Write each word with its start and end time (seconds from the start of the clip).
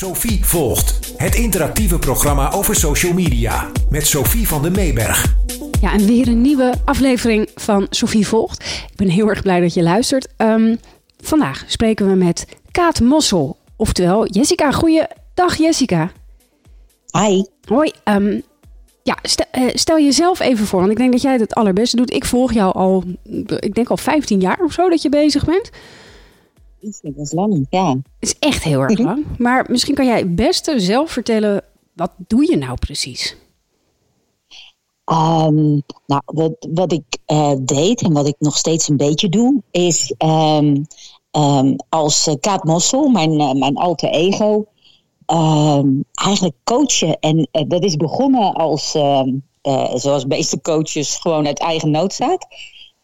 Sophie 0.00 0.44
volgt. 0.44 1.14
Het 1.16 1.34
interactieve 1.34 1.98
programma 1.98 2.52
over 2.52 2.74
social 2.74 3.12
media. 3.12 3.70
Met 3.90 4.06
Sophie 4.06 4.48
van 4.48 4.62
den 4.62 4.72
Meeberg. 4.72 5.34
Ja, 5.80 5.92
en 5.92 6.06
weer 6.06 6.28
een 6.28 6.40
nieuwe 6.40 6.74
aflevering 6.84 7.48
van 7.54 7.86
Sophie 7.90 8.26
volgt. 8.26 8.64
Ik 8.90 8.96
ben 8.96 9.08
heel 9.08 9.28
erg 9.28 9.42
blij 9.42 9.60
dat 9.60 9.74
je 9.74 9.82
luistert. 9.82 10.28
Ehm, 10.36 10.76
vandaag 11.18 11.64
spreken 11.66 12.08
we 12.08 12.14
met 12.14 12.46
Kaat 12.70 13.00
Mossel. 13.00 13.56
Oftewel 13.76 14.26
Jessica. 14.26 14.72
Goeiedag 14.72 15.56
Jessica. 15.58 16.10
Hi. 17.18 17.42
Hoi. 17.64 17.92
ehm, 18.04 18.40
ja, 19.02 19.18
stel, 19.22 19.46
eh, 19.50 19.62
stel 19.74 19.98
jezelf 19.98 20.40
even 20.40 20.66
voor, 20.66 20.80
want 20.80 20.92
ik 20.92 20.98
denk 20.98 21.12
dat 21.12 21.22
jij 21.22 21.32
het 21.32 21.40
het 21.40 21.54
allerbeste 21.54 21.96
doet. 21.96 22.12
Ik 22.12 22.24
volg 22.24 22.52
jou 22.52 22.74
al, 22.74 23.04
ik 23.58 23.74
denk 23.74 23.88
al 23.88 23.96
15 23.96 24.40
jaar 24.40 24.58
of 24.64 24.72
zo 24.72 24.88
dat 24.88 25.02
je 25.02 25.08
bezig 25.08 25.44
bent. 25.44 25.70
Dat 26.80 27.16
is 27.16 27.32
lang, 27.32 27.66
ja. 27.70 27.90
Het 27.90 28.04
is 28.18 28.38
echt 28.38 28.62
heel 28.62 28.80
erg 28.80 28.98
lang. 29.08 29.24
Maar 29.38 29.66
misschien 29.68 29.94
kan 29.94 30.06
jij 30.06 30.18
het 30.18 30.34
beste 30.34 30.80
zelf 30.80 31.10
vertellen, 31.10 31.64
wat 31.92 32.10
doe 32.16 32.50
je 32.50 32.56
nou 32.56 32.78
precies? 32.78 33.36
Ehm, 35.04 35.78
nou, 36.06 36.22
wat, 36.24 36.66
wat 36.72 36.92
ik 36.92 37.18
eh, 37.24 37.52
deed 37.60 38.02
en 38.02 38.12
wat 38.12 38.26
ik 38.26 38.34
nog 38.38 38.56
steeds 38.56 38.88
een 38.88 38.96
beetje 38.96 39.28
doe, 39.28 39.62
is 39.70 40.14
ehm, 40.16 40.76
ehm, 41.30 41.76
als 41.88 42.28
uh, 42.28 42.34
Kaat 42.40 42.64
Mossel, 42.64 43.08
mijn, 43.08 43.40
eh, 43.40 43.52
mijn 43.52 43.76
alter 43.76 44.10
ego, 44.10 44.66
eigenlijk 46.12 46.54
coachen. 46.64 47.18
En 47.20 47.48
eh, 47.50 47.62
dat 47.68 47.84
is 47.84 47.96
begonnen 47.96 48.54
als, 48.54 48.94
eh, 48.94 49.94
zoals 49.94 50.24
meeste 50.24 50.60
coaches, 50.60 51.16
gewoon 51.16 51.46
uit 51.46 51.58
eigen 51.58 51.90
noodzaak. 51.90 52.42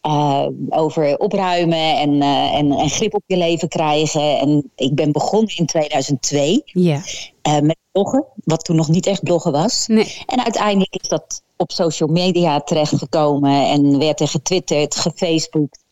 Eh, 0.01 0.47
over 0.69 1.17
opruimen 1.17 1.97
en, 1.97 2.21
eh, 2.21 2.53
en, 2.53 2.71
en 2.71 2.89
grip 2.89 3.13
op 3.13 3.23
je 3.25 3.37
leven 3.37 3.67
krijgen. 3.67 4.39
En 4.39 4.71
ik 4.75 4.95
ben 4.95 5.11
begonnen 5.11 5.55
in 5.57 5.65
2002 5.65 6.61
Ja. 6.65 7.01
eh, 7.41 7.59
met 7.59 7.77
bloggen, 7.91 8.25
wat 8.43 8.63
toen 8.65 8.75
nog 8.75 8.87
niet 8.87 9.05
echt 9.05 9.23
bloggen 9.23 9.51
was. 9.51 9.87
Nee. 9.87 10.17
En 10.25 10.43
uiteindelijk 10.43 10.95
is 10.95 11.07
dat 11.09 11.41
op 11.57 11.71
social 11.71 12.09
media 12.09 12.59
terechtgekomen 12.59 13.67
en 13.67 13.97
werd 13.99 14.19
er 14.19 14.27
getwitterd, 14.27 14.95
gefaceboekt. 14.95 15.83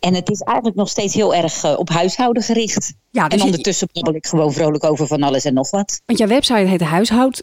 En 0.00 0.14
het 0.14 0.30
is 0.30 0.40
eigenlijk 0.40 0.76
nog 0.76 0.88
steeds 0.88 1.14
heel 1.14 1.34
erg 1.34 1.76
op 1.78 1.88
huishouden 1.88 2.42
gericht. 2.42 2.92
Ja, 3.10 3.22
dus 3.24 3.32
en 3.32 3.38
je- 3.38 3.44
ondertussen 3.44 3.88
babbel 3.92 4.14
ik 4.14 4.26
gewoon 4.26 4.52
vrolijk 4.52 4.84
over 4.84 5.06
van 5.06 5.22
alles 5.22 5.44
en 5.44 5.54
nog 5.54 5.70
wat. 5.70 6.00
Want 6.06 6.18
jouw 6.18 6.28
website 6.28 6.58
heet 6.68 6.80
Huishoud. 6.80 7.42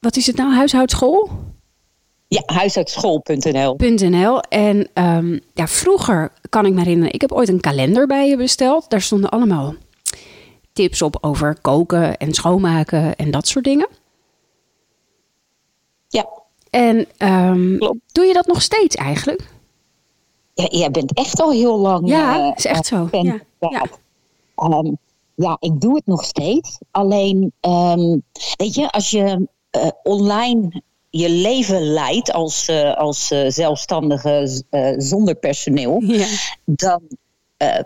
Wat 0.00 0.16
is 0.16 0.26
het 0.26 0.36
nou? 0.36 0.54
Huishoudschool.nl. 0.54 1.30
Ja, 2.32 2.42
huishoudschool.nl. 2.46 4.40
En 4.40 4.88
ehm, 4.92 5.38
ja, 5.54 5.66
vroeger 5.66 6.32
kan 6.48 6.66
ik 6.66 6.72
me 6.72 6.78
herinneren, 6.78 7.14
ik 7.14 7.20
heb 7.20 7.32
ooit 7.32 7.48
een 7.48 7.60
kalender 7.60 8.06
bij 8.06 8.28
je 8.28 8.36
besteld. 8.36 8.90
Daar 8.90 9.00
stonden 9.00 9.30
allemaal 9.30 9.74
tips 10.72 11.02
op 11.02 11.18
over 11.20 11.60
koken 11.60 12.16
en 12.16 12.34
schoonmaken 12.34 13.16
en 13.16 13.30
dat 13.30 13.46
soort 13.46 13.64
dingen. 13.64 13.88
Ja. 16.08 16.28
En 16.70 17.06
ehm, 17.16 17.78
doe 18.12 18.24
je 18.24 18.32
dat 18.32 18.46
nog 18.46 18.62
steeds 18.62 18.96
eigenlijk? 18.96 19.50
ja, 20.54 20.66
jij 20.70 20.90
bent 20.90 21.14
echt 21.14 21.40
al 21.40 21.50
heel 21.50 21.78
lang. 21.78 22.08
Ja, 22.08 22.38
eh, 22.38 22.52
is 22.56 22.64
echt 22.64 22.86
zo. 22.86 23.06
fan 23.06 23.24
Ja, 23.24 23.40
ja. 23.58 23.84
Ehm, 24.54 24.94
ja, 25.34 25.56
ik 25.60 25.80
doe 25.80 25.94
het 25.94 26.06
nog 26.06 26.24
steeds. 26.24 26.78
Alleen, 26.90 27.52
weet 28.56 28.74
je, 28.74 28.90
als 28.90 29.10
je 29.10 29.48
eh, 29.70 29.88
online 30.02 30.82
je 31.14 31.30
leven 31.30 31.82
leidt 31.82 32.32
als, 32.32 32.68
eh, 32.68 32.96
als 32.96 33.30
eh, 33.30 33.44
zelfstandige 33.48 34.62
eh, 34.70 34.94
zonder 34.96 35.34
personeel, 35.34 36.02
Ja. 36.06 36.26
dan 36.64 37.00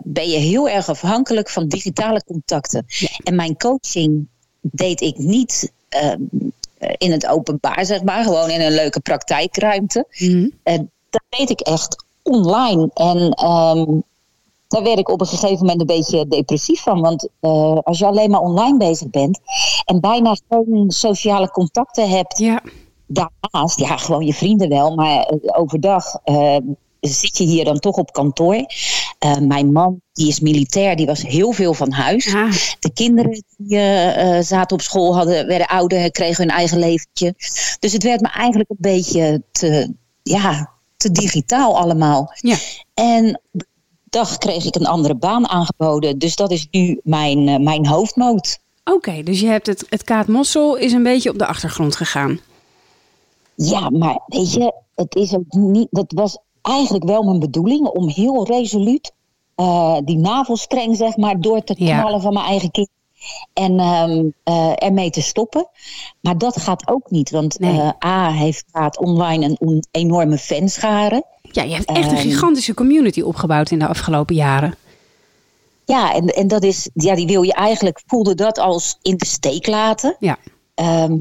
ben 0.03 0.29
je 0.29 0.37
heel 0.37 0.69
erg 0.69 0.89
afhankelijk 0.89 1.49
van 1.49 1.67
digitale 1.67 2.23
contacten. 2.23 2.85
En 3.23 3.35
mijn 3.35 3.57
coaching 3.57 4.27
deed 4.61 5.01
ik 5.01 5.17
niet 5.17 5.71
ehm, 5.89 6.21
eh, 6.77 6.93
in 6.97 7.11
het 7.11 7.27
openbaar, 7.27 7.85
zeg 7.85 8.03
maar, 8.03 8.23
gewoon 8.23 8.49
in 8.49 8.61
een 8.61 8.71
leuke 8.71 8.99
praktijkruimte. 8.99 10.05
En 10.63 10.91
dat 11.09 11.21
deed 11.29 11.49
ik 11.49 11.59
echt 11.59 12.03
online. 12.23 12.89
En 12.93 13.31
ehm, 13.31 13.85
daar 14.67 14.83
werd 14.83 14.99
ik 14.99 15.09
op 15.09 15.21
een 15.21 15.27
gegeven 15.27 15.57
moment 15.57 15.79
een 15.79 15.85
beetje 15.85 16.27
depressief 16.27 16.81
van. 16.81 17.01
Want 17.01 17.29
als 17.83 17.99
je 17.99 18.05
alleen 18.05 18.29
maar 18.29 18.41
online 18.41 18.77
bezig 18.77 19.09
bent 19.09 19.39
en 19.85 19.99
bijna 19.99 20.35
geen 20.49 20.85
sociale 20.91 21.49
contacten 21.51 22.09
hebt 22.09 22.37
ja. 22.37 22.61
Daarnaast, 23.07 23.79
ja, 23.79 23.97
gewoon 23.97 24.25
je 24.25 24.33
vrienden 24.33 24.69
wel, 24.69 24.95
maar 24.95 25.23
eh, 25.23 25.59
overdag 25.59 26.19
eh, 26.23 26.57
zit 26.99 27.37
je 27.37 27.43
hier 27.43 27.65
dan 27.65 27.79
toch 27.79 27.95
op 27.95 28.11
kantoor. 28.11 28.65
Eh, 29.19 29.37
mijn 29.37 29.71
man, 29.71 30.01
die 30.13 30.27
is 30.27 30.39
militair, 30.39 30.95
die 30.95 31.05
was 31.05 31.21
heel 31.21 31.51
veel 31.51 31.73
van 31.73 31.91
huis. 31.91 32.35
Ah, 32.35 32.51
De 32.79 32.91
kinderen 32.93 33.43
die 33.57 34.43
zaten 34.43 34.77
op 34.77 34.81
school, 34.81 35.15
hadden, 35.15 35.47
werden 35.47 35.67
ouder, 35.67 36.11
kregen 36.11 36.43
hun 36.43 36.55
eigen 36.55 36.79
leventje. 36.79 37.33
Dus 37.79 37.93
het 37.93 38.03
werd 38.03 38.21
me 38.21 38.27
eigenlijk 38.27 38.69
een 38.69 38.77
beetje 38.79 39.43
te, 39.51 39.93
ja, 40.23 40.71
te 40.97 41.11
digitaal 41.11 41.77
allemaal. 41.77 42.33
ja. 42.35 42.55
En 42.93 43.41
dag 44.09 44.37
kreeg 44.37 44.65
ik 44.65 44.75
een 44.75 44.85
andere 44.87 45.15
baan 45.15 45.47
aangeboden. 45.49 46.17
Dus 46.17 46.35
dat 46.35 46.51
is 46.51 46.67
nu 46.71 46.99
mijn, 47.03 47.63
mijn 47.63 47.87
hoofdmoot. 47.87 48.59
Oké, 48.83 49.23
dus 49.23 49.39
je 49.39 49.47
hebt 49.47 49.67
het, 49.67 49.85
het 49.89 50.03
Kaat 50.03 50.27
Mossel 50.27 50.75
is 50.75 50.91
een 50.93 51.03
beetje 51.03 51.29
op 51.29 51.37
de 51.37 51.45
achtergrond 51.45 51.95
gegaan. 51.95 52.39
Ja, 53.65 53.89
maar 53.89 54.19
weet 54.27 54.53
je, 54.53 54.73
het 54.95 55.15
is 55.15 55.33
ook 55.35 55.51
niet. 55.53 55.87
Dat 55.91 56.11
was 56.15 56.37
eigenlijk 56.61 57.05
wel 57.05 57.23
mijn 57.23 57.39
bedoeling 57.39 57.87
om 57.87 58.09
heel 58.09 58.45
resoluut 58.47 59.11
eh, 59.55 59.97
die 60.05 60.17
navelstreng, 60.17 60.95
zeg 60.97 61.17
maar, 61.17 61.41
door 61.41 61.63
te 61.63 61.73
Ja. 61.77 61.99
knallen 61.99 62.21
van 62.21 62.33
mijn 62.33 62.45
eigen 62.45 62.71
kind. 62.71 62.89
En 63.53 63.79
ehm, 63.79 64.25
eh, 64.43 64.71
ermee 64.75 65.09
te 65.09 65.21
stoppen. 65.21 65.67
Maar 66.21 66.37
dat 66.37 66.61
gaat 66.61 66.87
ook 66.87 67.09
niet. 67.11 67.29
Want 67.29 67.59
Nee. 67.59 67.81
eh, 67.81 67.89
A 68.09 68.31
heeft 68.31 68.65
gaat 68.71 68.97
online 68.99 69.55
een 69.59 69.83
enorme 69.91 70.37
fanschare. 70.37 71.23
Ja, 71.51 71.63
je 71.63 71.73
hebt 71.73 71.85
echt 71.91 72.11
een 72.11 72.17
Ehm. 72.17 72.27
gigantische 72.27 72.73
community 72.73 73.21
opgebouwd 73.21 73.71
in 73.71 73.79
de 73.79 73.87
afgelopen 73.87 74.35
jaren. 74.35 74.75
Ja, 75.85 76.13
en, 76.13 76.27
en 76.27 76.47
dat 76.47 76.63
is, 76.63 76.89
ja, 76.93 77.15
die 77.15 77.27
wil 77.27 77.41
je 77.41 77.53
eigenlijk, 77.53 78.01
voelde 78.07 78.35
dat 78.35 78.57
als 78.59 78.97
in 79.01 79.17
de 79.17 79.25
steek 79.25 79.67
laten. 79.67 80.15
Ja. 80.19 80.37
Ehm, 80.75 81.15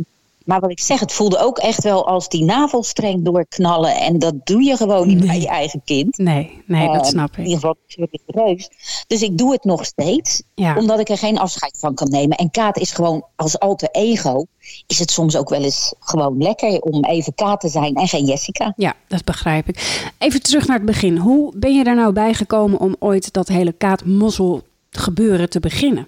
maar 0.46 0.60
wat 0.60 0.70
ik 0.70 0.80
zeg, 0.80 1.00
het 1.00 1.12
voelde 1.12 1.38
ook 1.38 1.58
echt 1.58 1.82
wel 1.82 2.06
als 2.06 2.28
die 2.28 2.44
navelstreng 2.44 3.24
doorknallen. 3.24 3.96
En 3.96 4.18
dat 4.18 4.34
doe 4.46 4.62
je 4.62 4.76
gewoon 4.76 5.06
niet 5.06 5.18
Nee. 5.18 5.26
bij 5.26 5.40
je 5.40 5.48
eigen 5.48 5.80
kind. 5.84 6.18
Nee, 6.18 6.62
nee, 6.66 6.86
dat 6.86 7.02
Eh, 7.02 7.08
snap 7.08 7.28
In 7.36 7.42
ik. 7.42 7.48
ieder 7.48 7.54
geval 7.60 7.76
natuurlijk 7.86 8.22
reus. 8.26 8.70
Dus 9.06 9.22
ik 9.22 9.38
doe 9.38 9.52
het 9.52 9.64
nog 9.64 9.84
steeds, 9.84 10.42
Ja. 10.54 10.76
omdat 10.76 11.00
ik 11.00 11.08
er 11.08 11.18
geen 11.18 11.38
afscheid 11.38 11.76
van 11.78 11.94
kan 11.94 12.08
nemen. 12.10 12.36
En 12.36 12.50
Kaat 12.50 12.78
is 12.78 12.92
gewoon 12.92 13.24
als 13.36 13.58
alter 13.58 13.88
ego, 13.92 14.44
is 14.86 14.98
het 14.98 15.10
soms 15.10 15.36
ook 15.36 15.48
wel 15.48 15.62
eens 15.62 15.94
gewoon 16.00 16.38
lekker 16.42 16.80
om 16.80 17.04
even 17.04 17.34
Kaat 17.34 17.60
te 17.60 17.68
zijn 17.68 17.94
en 17.94 18.08
geen 18.08 18.24
Jessica. 18.26 18.72
Ja, 18.76 18.94
dat 19.08 19.24
begrijp 19.24 19.68
ik. 19.68 20.10
Even 20.18 20.42
terug 20.42 20.66
naar 20.66 20.76
het 20.76 20.86
begin. 20.86 21.16
Hoe 21.16 21.52
ben 21.56 21.74
je 21.74 21.84
daar 21.84 21.94
nou 21.96 22.12
bij 22.12 22.34
gekomen 22.34 22.78
om 22.80 22.96
ooit 22.98 23.32
dat 23.32 23.48
hele 23.48 23.72
Kaat 23.72 24.04
Mossel 24.04 24.62
gebeuren 24.90 25.50
te 25.50 25.60
beginnen? 25.60 26.06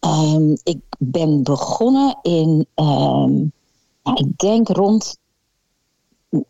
Ehm, 0.00 0.52
ik 0.62 0.78
ben 1.10 1.42
begonnen 1.42 2.18
in, 2.22 2.66
ehm, 2.74 3.32
nou, 4.02 4.16
ik 4.16 4.38
denk 4.38 4.68
rond 4.68 5.16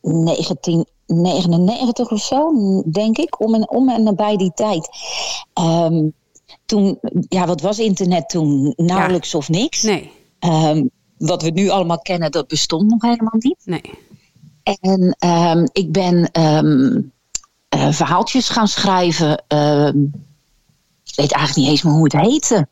1999 0.00 2.10
of 2.10 2.20
zo, 2.20 2.52
denk 2.86 3.18
ik, 3.18 3.40
om 3.40 3.54
en, 3.54 3.70
om 3.70 3.88
en 3.88 4.02
nabij 4.02 4.36
die 4.36 4.52
tijd. 4.54 4.88
Ehm, 5.52 6.08
toen, 6.66 6.98
ja, 7.28 7.46
wat 7.46 7.60
was 7.60 7.78
internet 7.78 8.28
toen? 8.28 8.72
Nauwelijks 8.76 9.34
of 9.34 9.48
niks. 9.48 9.82
Nee, 9.82 10.10
Ehm, 10.38 10.86
wat 11.18 11.42
we 11.42 11.50
nu 11.50 11.68
allemaal 11.68 11.98
kennen, 11.98 12.30
dat 12.30 12.46
bestond 12.46 12.90
nog 12.90 13.02
helemaal 13.02 13.36
niet. 13.38 13.56
nee. 13.64 13.82
En 14.80 15.70
ik 15.72 15.92
ben 15.92 16.30
eh, 16.30 16.62
verhaaltjes 17.90 18.48
gaan 18.48 18.68
schrijven. 18.68 19.30
Ik 21.04 21.14
weet 21.14 21.32
eigenlijk 21.32 21.56
niet 21.56 21.68
eens 21.68 21.82
meer 21.82 21.92
hoe 21.92 22.04
het 22.04 22.12
heette. 22.12 22.68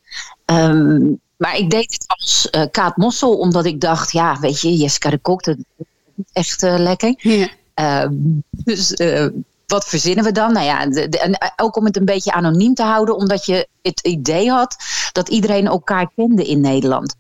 Maar 1.43 1.57
ik 1.57 1.71
deed 1.71 1.93
het 1.93 2.05
als 2.07 2.51
eh, 2.51 2.63
Kaat 2.71 2.97
Mossel, 2.97 3.39
omdat 3.39 3.65
ik 3.65 3.81
dacht, 3.81 4.13
ja, 4.13 4.39
weet 4.41 4.61
je, 4.61 4.77
Jessica 4.77 5.11
de 5.11 5.19
Kok, 5.19 5.45
dat 5.45 5.57
is 5.57 5.85
echt 6.33 6.63
eh, 6.63 6.75
lekker. 6.79 7.15
Ja. 7.19 7.49
Ehm, 7.75 8.13
dus 8.65 8.95
eh, 8.95 9.27
wat 9.67 9.85
verzinnen 9.85 10.25
we 10.25 10.33
dan? 10.33 10.53
Nou 10.53 10.67
ja, 10.67 10.87
de, 10.87 11.09
de- 11.09 11.19
en 11.19 11.39
ook 11.57 11.77
om 11.77 11.85
het 11.85 11.97
een 11.97 12.05
beetje 12.05 12.33
anoniem 12.33 12.75
te 12.75 12.83
houden, 12.83 13.17
omdat 13.17 13.47
je 13.47 13.69
het 13.83 14.01
idee 14.01 14.51
had 14.51 14.77
dat 15.13 15.29
iedereen 15.29 15.67
elkaar 15.67 16.11
kende 16.17 16.45
in 16.45 16.61
Nederland. 16.61 17.15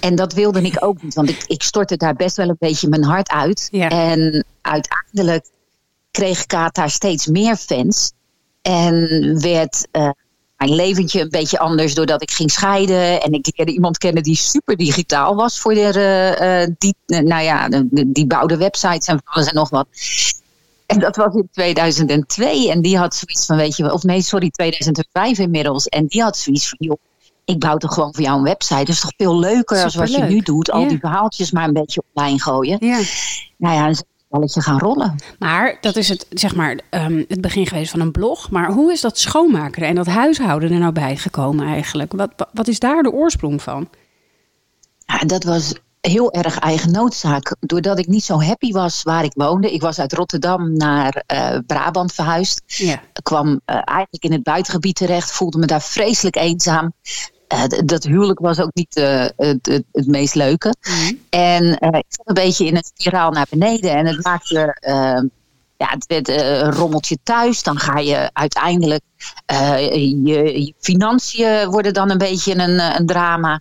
En 0.00 0.14
dat 0.14 0.32
wilde 0.32 0.62
ik 0.62 0.84
ook 0.84 1.02
niet, 1.02 1.14
want 1.14 1.28
ik, 1.28 1.44
ik 1.46 1.62
stortte 1.62 1.96
daar 1.96 2.14
best 2.14 2.36
wel 2.36 2.48
een 2.48 2.56
beetje 2.58 2.88
mijn 2.88 3.04
hart 3.04 3.30
uit. 3.30 3.68
Ja. 3.70 3.88
En 3.88 4.44
uiteindelijk 4.60 5.46
kreeg 6.10 6.46
Kaat 6.46 6.74
daar 6.74 6.90
steeds 6.90 7.26
meer 7.26 7.56
fans. 7.56 8.12
En 8.62 9.40
werd 9.40 9.86
mijn 10.64 10.74
leventje 10.74 11.20
een 11.20 11.28
beetje 11.30 11.58
anders 11.58 11.94
doordat 11.94 12.22
ik 12.22 12.30
ging 12.30 12.50
scheiden. 12.50 13.22
En 13.22 13.32
ik 13.32 13.52
leerde 13.56 13.72
iemand 13.72 13.98
kennen 13.98 14.22
die 14.22 14.36
super 14.36 14.76
digitaal 14.76 15.34
was 15.34 15.58
voor 15.60 15.74
de, 15.74 15.80
eh, 15.80 16.62
eh, 16.62 16.70
die, 16.78 16.94
eh, 17.06 17.18
nou 17.18 17.42
ja, 17.42 17.68
de- 17.68 17.88
die 18.12 18.26
bouwde 18.26 18.56
websites 18.56 19.06
en 19.06 19.20
van 19.24 19.34
alles 19.34 19.48
en 19.48 19.54
nog 19.54 19.70
wat. 19.70 19.86
En 20.86 20.98
dat 20.98 21.16
was 21.16 21.34
in 21.34 21.48
2002. 21.52 22.70
En 22.70 22.82
die 22.82 22.98
had 22.98 23.14
zoiets 23.14 23.46
van, 23.46 23.56
weet 23.56 23.76
je 23.76 23.82
wel, 23.82 23.92
of 23.92 24.02
nee, 24.02 24.22
sorry, 24.22 24.50
2005 24.50 25.38
inmiddels. 25.38 25.86
En 25.86 26.06
die 26.06 26.22
had 26.22 26.36
zoiets 26.36 26.68
van, 26.68 26.78
joh, 26.80 26.96
ik 27.44 27.58
bouw 27.58 27.76
toch 27.76 27.94
gewoon 27.94 28.14
voor 28.14 28.24
jou 28.24 28.36
een 28.38 28.44
website. 28.44 28.78
Dat 28.84 28.88
is 28.88 29.00
toch 29.00 29.12
veel 29.16 29.38
leuker 29.38 29.82
als 29.84 29.94
wat 29.94 30.12
je 30.12 30.22
nu 30.22 30.40
doet. 30.40 30.70
Al 30.70 30.80
Ja. 30.80 30.88
die 30.88 30.98
verhaaltjes 30.98 31.50
maar 31.50 31.64
een 31.66 31.72
beetje 31.72 32.02
online 32.12 32.40
gooien. 32.40 32.76
Ja. 32.80 33.00
Nou 33.56 33.74
ja, 33.74 33.94
balletje 34.32 34.62
gaan 34.62 34.78
rollen. 34.78 35.14
Maar 35.38 35.76
dat 35.80 35.96
is 35.96 36.08
het, 36.08 36.26
zeg 36.30 36.54
maar, 36.54 36.78
ehm, 36.90 37.22
het 37.28 37.40
begin 37.40 37.66
geweest 37.66 37.90
van 37.90 38.00
een 38.00 38.10
blog. 38.12 38.50
Maar 38.50 38.70
hoe 38.72 38.92
is 38.92 39.00
dat 39.00 39.18
schoonmaken 39.18 39.82
en 39.82 39.94
dat 39.94 40.06
huishouden 40.06 40.72
er 40.72 40.78
nou 40.78 40.92
bij 40.92 41.16
gekomen 41.16 41.66
eigenlijk? 41.66 42.12
Wat, 42.12 42.30
wat- 42.52 42.68
is 42.68 42.78
daar 42.78 43.02
de 43.02 43.12
oorsprong 43.12 43.62
van? 43.62 43.88
Ja, 45.06 45.18
dat 45.18 45.44
was 45.44 45.74
heel 46.00 46.32
erg 46.32 46.58
eigen 46.58 46.92
noodzaak. 46.92 47.56
Doordat 47.60 47.98
ik 47.98 48.06
niet 48.06 48.24
zo 48.24 48.40
happy 48.42 48.72
was 48.72 49.02
waar 49.02 49.24
ik 49.24 49.32
woonde. 49.34 49.72
Ik 49.72 49.80
was 49.80 49.98
uit 49.98 50.12
Rotterdam 50.12 50.72
naar 50.76 51.22
eh, 51.26 51.58
Brabant 51.66 52.12
verhuisd. 52.12 52.62
Ja. 52.66 52.92
Ik 52.94 53.22
kwam 53.22 53.60
eh, 53.64 53.74
eigenlijk 53.84 54.24
in 54.24 54.32
het 54.32 54.42
buitengebied 54.42 54.94
terecht. 54.96 55.32
Voelde 55.32 55.58
me 55.58 55.66
daar 55.66 55.82
vreselijk 55.82 56.36
eenzaam. 56.36 56.92
Eh, 57.52 57.64
dat 57.84 58.04
huwelijk 58.04 58.38
was 58.38 58.60
ook 58.60 58.70
niet 58.74 58.96
eh, 58.96 59.26
het, 59.36 59.66
het, 59.66 59.84
het 59.92 60.06
meest 60.06 60.34
leuke. 60.34 60.74
En 61.30 61.78
eh, 61.78 61.98
ik 61.98 62.04
zat 62.08 62.28
een 62.28 62.34
beetje 62.34 62.66
in 62.66 62.76
een 62.76 62.84
spiraal 62.94 63.30
naar 63.30 63.46
beneden. 63.50 63.90
En 63.90 64.06
het 64.06 64.24
maakte... 64.24 64.76
eh, 64.80 65.20
ja, 65.76 65.88
het 65.88 66.06
werd 66.06 66.28
een 66.28 66.72
rommeltje 66.72 67.18
thuis. 67.22 67.62
Dan 67.62 67.78
ga 67.78 67.98
je 67.98 68.30
uiteindelijk... 68.32 69.02
je, 69.46 70.62
je 70.64 70.74
financiën 70.80 71.70
worden 71.70 71.94
dan 71.94 72.10
een 72.10 72.18
beetje 72.18 72.54
een, 72.54 72.78
een 72.78 73.06
drama. 73.06 73.60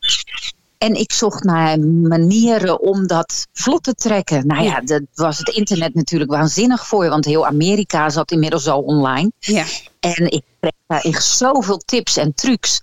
En 0.77 0.95
ik 0.95 1.11
zocht 1.11 1.43
naar 1.43 1.79
manieren 1.79 2.81
om 2.81 3.07
dat 3.07 3.47
vlot 3.53 3.83
te 3.83 3.93
trekken. 3.93 4.47
Nou 4.47 4.63
ja, 4.63 4.81
dat 4.81 5.01
was 5.13 5.37
het 5.37 5.49
internet 5.49 5.93
natuurlijk 5.93 6.31
waanzinnig 6.31 6.87
voor. 6.87 7.09
Want 7.09 7.25
heel 7.25 7.45
Amerika 7.45 8.09
zat 8.09 8.31
inmiddels 8.31 8.67
al 8.67 8.81
online. 8.81 9.31
Ja. 9.39 9.65
En 9.99 10.31
ik 10.31 10.43
kreeg 10.59 10.71
daar 10.87 11.01
echt 11.01 11.23
zoveel 11.23 11.77
tips 11.77 12.17
en 12.17 12.33
trucs. 12.33 12.81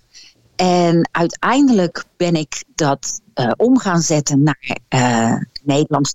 En 0.59 1.09
uiteindelijk 1.11 2.03
ben 2.17 2.35
ik 2.35 2.63
dat 2.75 3.21
eh, 3.33 3.51
om 3.57 3.79
gaan 3.79 4.01
zetten 4.01 4.43
naar 4.43 4.77
eh, 4.87 5.35
Nederlands. 5.63 6.13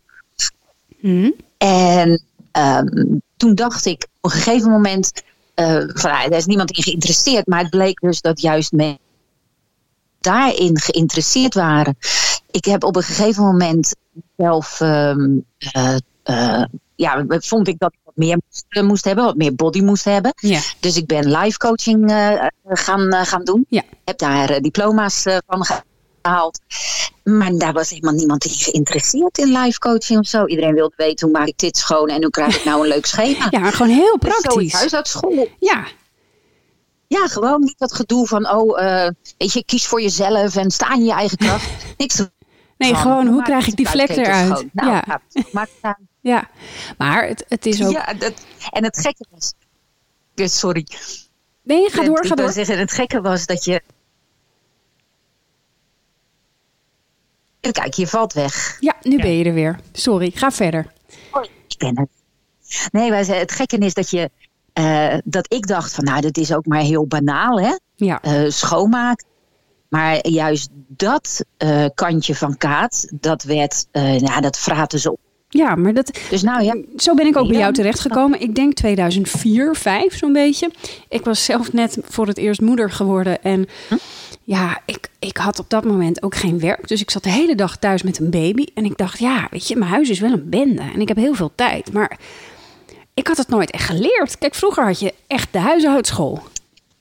Hm? 1.00 1.30
En 1.58 2.22
ehm, 2.52 3.18
toen 3.36 3.54
dacht 3.54 3.86
ik 3.86 4.06
op 4.20 4.30
een 4.30 4.38
gegeven 4.38 4.70
moment... 4.70 5.12
van, 5.94 6.10
er 6.10 6.32
is 6.32 6.46
niemand 6.46 6.70
in 6.70 6.82
geïnteresseerd. 6.82 7.46
Maar 7.46 7.60
het 7.60 7.70
bleek 7.70 8.00
dus 8.00 8.20
dat 8.20 8.40
juist 8.40 8.72
mensen 8.72 9.02
daarin 10.24 10.80
geïnteresseerd 10.80 11.54
waren. 11.54 11.96
Ik 12.50 12.64
heb 12.64 12.84
op 12.84 12.96
een 12.96 13.02
gegeven 13.02 13.44
moment 13.44 13.94
zelf... 14.36 14.80
ehm, 14.80 15.38
eh, 15.58 15.96
eh, 16.22 16.64
ja, 16.96 17.24
vond 17.28 17.68
ik 17.68 17.78
dat 17.78 17.92
ik 17.92 17.98
wat 18.04 18.16
meer 18.16 18.38
moest, 18.46 18.64
eh, 18.68 18.82
moest 18.82 19.04
hebben. 19.04 19.24
Wat 19.24 19.36
meer 19.36 19.54
body 19.54 19.80
moest 19.80 20.04
hebben. 20.04 20.32
Ja. 20.34 20.60
Dus 20.80 20.96
ik 20.96 21.06
ben 21.06 21.36
live 21.36 21.58
coaching 21.58 22.10
eh, 22.10 22.46
gaan, 22.64 23.12
eh, 23.12 23.26
gaan 23.26 23.44
doen. 23.44 23.66
Ja. 23.68 23.82
Heb 24.04 24.18
daar 24.18 24.60
diploma's 24.60 25.22
van 25.46 25.66
gehaald. 26.22 26.60
Maar 27.24 27.52
daar 27.52 27.72
was 27.72 27.90
helemaal 27.90 28.14
niemand 28.14 28.44
in 28.44 28.50
geïnteresseerd 28.50 29.38
in 29.38 29.58
live 29.58 29.78
coaching 29.78 30.18
of 30.18 30.26
zo. 30.26 30.46
Iedereen 30.46 30.74
wilde 30.74 30.94
weten 30.96 31.28
hoe 31.28 31.38
maak 31.38 31.48
ik 31.48 31.58
dit 31.58 31.76
schoon 31.76 32.08
en 32.08 32.22
hoe 32.22 32.30
krijg 32.30 32.56
ik 32.56 32.64
nou 32.64 32.82
een 32.82 32.88
leuk 32.88 33.06
schema. 33.06 33.46
ja, 33.58 33.70
gewoon 33.70 33.92
heel 33.92 34.18
Dus 34.18 34.30
praktisch. 34.30 34.72
huisartsschool. 34.72 35.48
Ja, 35.58 35.84
Ja, 37.06 37.26
gewoon 37.26 37.60
niet 37.60 37.78
dat 37.78 37.92
gedoe 37.92 38.26
van, 38.26 38.50
oh, 38.50 38.78
weet 39.38 39.52
je, 39.52 39.64
kies 39.64 39.86
voor 39.86 40.02
jezelf 40.02 40.56
en 40.56 40.70
sta 40.70 40.94
in 40.94 41.04
je 41.04 41.12
eigen 41.12 41.36
kracht. 41.36 41.70
Niks 41.98 42.22
nee, 42.76 42.92
van, 42.92 43.00
gewoon 43.00 43.26
hoe 43.26 43.42
krijg 43.42 43.66
ik 43.66 43.76
die 43.76 43.88
vlek 43.88 44.08
eruit? 44.08 44.68
Nou, 44.72 44.90
ja, 44.90 45.04
ja. 45.06 45.20
maak 45.52 45.68
het 45.74 45.82
aan. 45.82 46.08
Ja. 46.24 46.50
Maar 46.98 47.26
het, 47.28 47.44
het 47.48 47.66
is 47.66 47.84
ook... 47.84 47.92
Ja, 47.92 48.14
dat, 48.14 48.32
en 48.70 48.84
het 48.84 48.98
gekke 48.98 49.26
was... 49.30 49.54
Sorry. 50.34 50.86
Nee, 51.62 51.90
ga 51.90 52.04
door, 52.04 52.22
ik 52.22 52.28
ga 52.28 52.34
door. 52.34 52.52
zeggen, 52.52 52.78
het 52.78 52.92
gekke 52.92 53.20
was 53.20 53.46
dat 53.46 53.64
je... 53.64 53.82
Kijk, 57.60 57.94
je 57.94 58.06
valt 58.06 58.32
weg. 58.32 58.76
Ja, 58.80 58.96
nu 59.02 59.16
ben 59.16 59.30
je 59.30 59.44
er 59.44 59.54
weer. 59.54 59.80
Sorry, 59.92 60.30
ga 60.34 60.50
verder. 60.50 60.92
Ik 61.68 61.78
ben 61.78 61.98
het. 61.98 62.08
Nee, 62.92 63.10
wij 63.10 63.24
het 63.24 63.52
gekke 63.52 63.78
is 63.78 63.94
dat 63.94 64.10
je... 64.10 64.30
eh, 64.72 65.18
dat 65.24 65.52
ik 65.52 65.66
dacht 65.66 65.94
van, 65.94 66.04
nou, 66.04 66.20
dat 66.20 66.36
is 66.36 66.54
ook 66.54 66.66
maar 66.66 66.80
heel 66.80 67.06
banaal, 67.06 67.60
hè? 67.60 67.74
Ja, 67.94 68.22
eh, 68.22 68.50
schoonmaken. 68.50 69.26
Maar 69.88 70.28
juist 70.28 70.68
dat 70.72 71.44
eh, 71.56 71.86
kantje 71.94 72.34
van 72.34 72.56
kaat, 72.56 73.08
dat 73.20 73.42
werd, 73.42 73.86
ja, 73.92 74.40
dat 74.40 74.58
vraten 74.58 74.98
ze 74.98 75.12
op. 75.12 75.20
ja 75.54 75.74
maar 75.74 75.94
dat, 75.94 76.18
Dus 76.30 76.42
nou 76.42 76.62
ja, 76.62 76.76
Zo 76.96 77.14
ben 77.14 77.26
ik 77.26 77.36
ook 77.36 77.48
bij 77.48 77.58
jou 77.58 77.72
terechtgekomen. 77.72 78.40
Ik 78.40 78.54
denk 78.54 78.74
2004, 78.74 79.74
5 79.74 80.16
zo'n 80.16 80.32
beetje. 80.32 80.70
Ik 81.08 81.24
was 81.24 81.44
zelf 81.44 81.72
net 81.72 81.98
voor 82.02 82.26
het 82.26 82.38
eerst 82.38 82.60
moeder 82.60 82.90
geworden. 82.90 83.42
En 83.42 83.66
ja, 84.44 84.80
ik, 84.86 85.08
ik 85.18 85.36
had 85.36 85.58
op 85.58 85.70
dat 85.70 85.84
moment 85.84 86.22
ook 86.22 86.34
geen 86.34 86.60
werk. 86.60 86.88
Dus 86.88 87.00
ik 87.00 87.10
zat 87.10 87.22
de 87.22 87.30
hele 87.30 87.54
dag 87.54 87.76
thuis 87.76 88.02
met 88.02 88.18
een 88.18 88.30
baby. 88.30 88.66
En 88.74 88.84
ik 88.84 88.96
dacht, 88.96 89.18
ja, 89.18 89.46
weet 89.50 89.68
je, 89.68 89.76
mijn 89.76 89.90
huis 89.90 90.08
is 90.08 90.20
wel 90.20 90.32
een 90.32 90.48
bende. 90.48 90.82
En 90.94 91.00
ik 91.00 91.08
heb 91.08 91.16
heel 91.16 91.34
veel 91.34 91.52
tijd. 91.54 91.92
Maar 91.92 92.18
ik 93.14 93.26
had 93.26 93.36
het 93.36 93.48
nooit 93.48 93.70
echt 93.70 93.84
geleerd. 93.84 94.38
Kijk, 94.38 94.54
vroeger 94.54 94.84
had 94.84 95.00
je 95.00 95.14
echt 95.26 95.48
de 95.52 95.58
huishoudschool. 95.58 96.42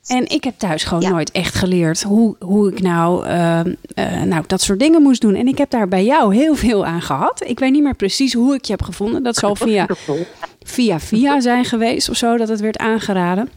En 0.07 0.27
ik 0.29 0.43
heb 0.43 0.53
thuis 0.57 0.83
gewoon 0.83 1.03
Ja. 1.03 1.09
nooit 1.09 1.31
echt 1.31 1.55
geleerd 1.55 2.03
hoe, 2.03 2.35
hoe 2.39 2.71
ik 2.71 2.81
nou, 2.81 3.25
eh, 3.25 3.59
eh, 3.59 4.21
nou 4.25 4.43
dat 4.47 4.61
soort 4.61 4.79
dingen 4.79 5.01
moest 5.01 5.21
doen. 5.21 5.35
En 5.35 5.47
ik 5.47 5.57
heb 5.57 5.69
daar 5.69 5.87
bij 5.87 6.05
jou 6.05 6.35
heel 6.35 6.55
veel 6.55 6.85
aan 6.85 7.01
gehad. 7.01 7.43
Ik 7.47 7.59
weet 7.59 7.71
niet 7.71 7.83
meer 7.83 7.95
precies 7.95 8.33
hoe 8.33 8.53
ik 8.53 8.65
je 8.65 8.71
heb 8.71 8.81
gevonden. 8.81 9.23
Dat 9.23 9.35
zal 9.35 9.55
via, 9.65 9.87
via 10.63 10.99
via 10.99 11.39
zijn 11.39 11.65
geweest 11.65 12.09
of 12.09 12.15
zo, 12.17 12.37
dat 12.37 12.47
het 12.47 12.59
werd 12.59 12.77
aangeraden. 12.77 13.49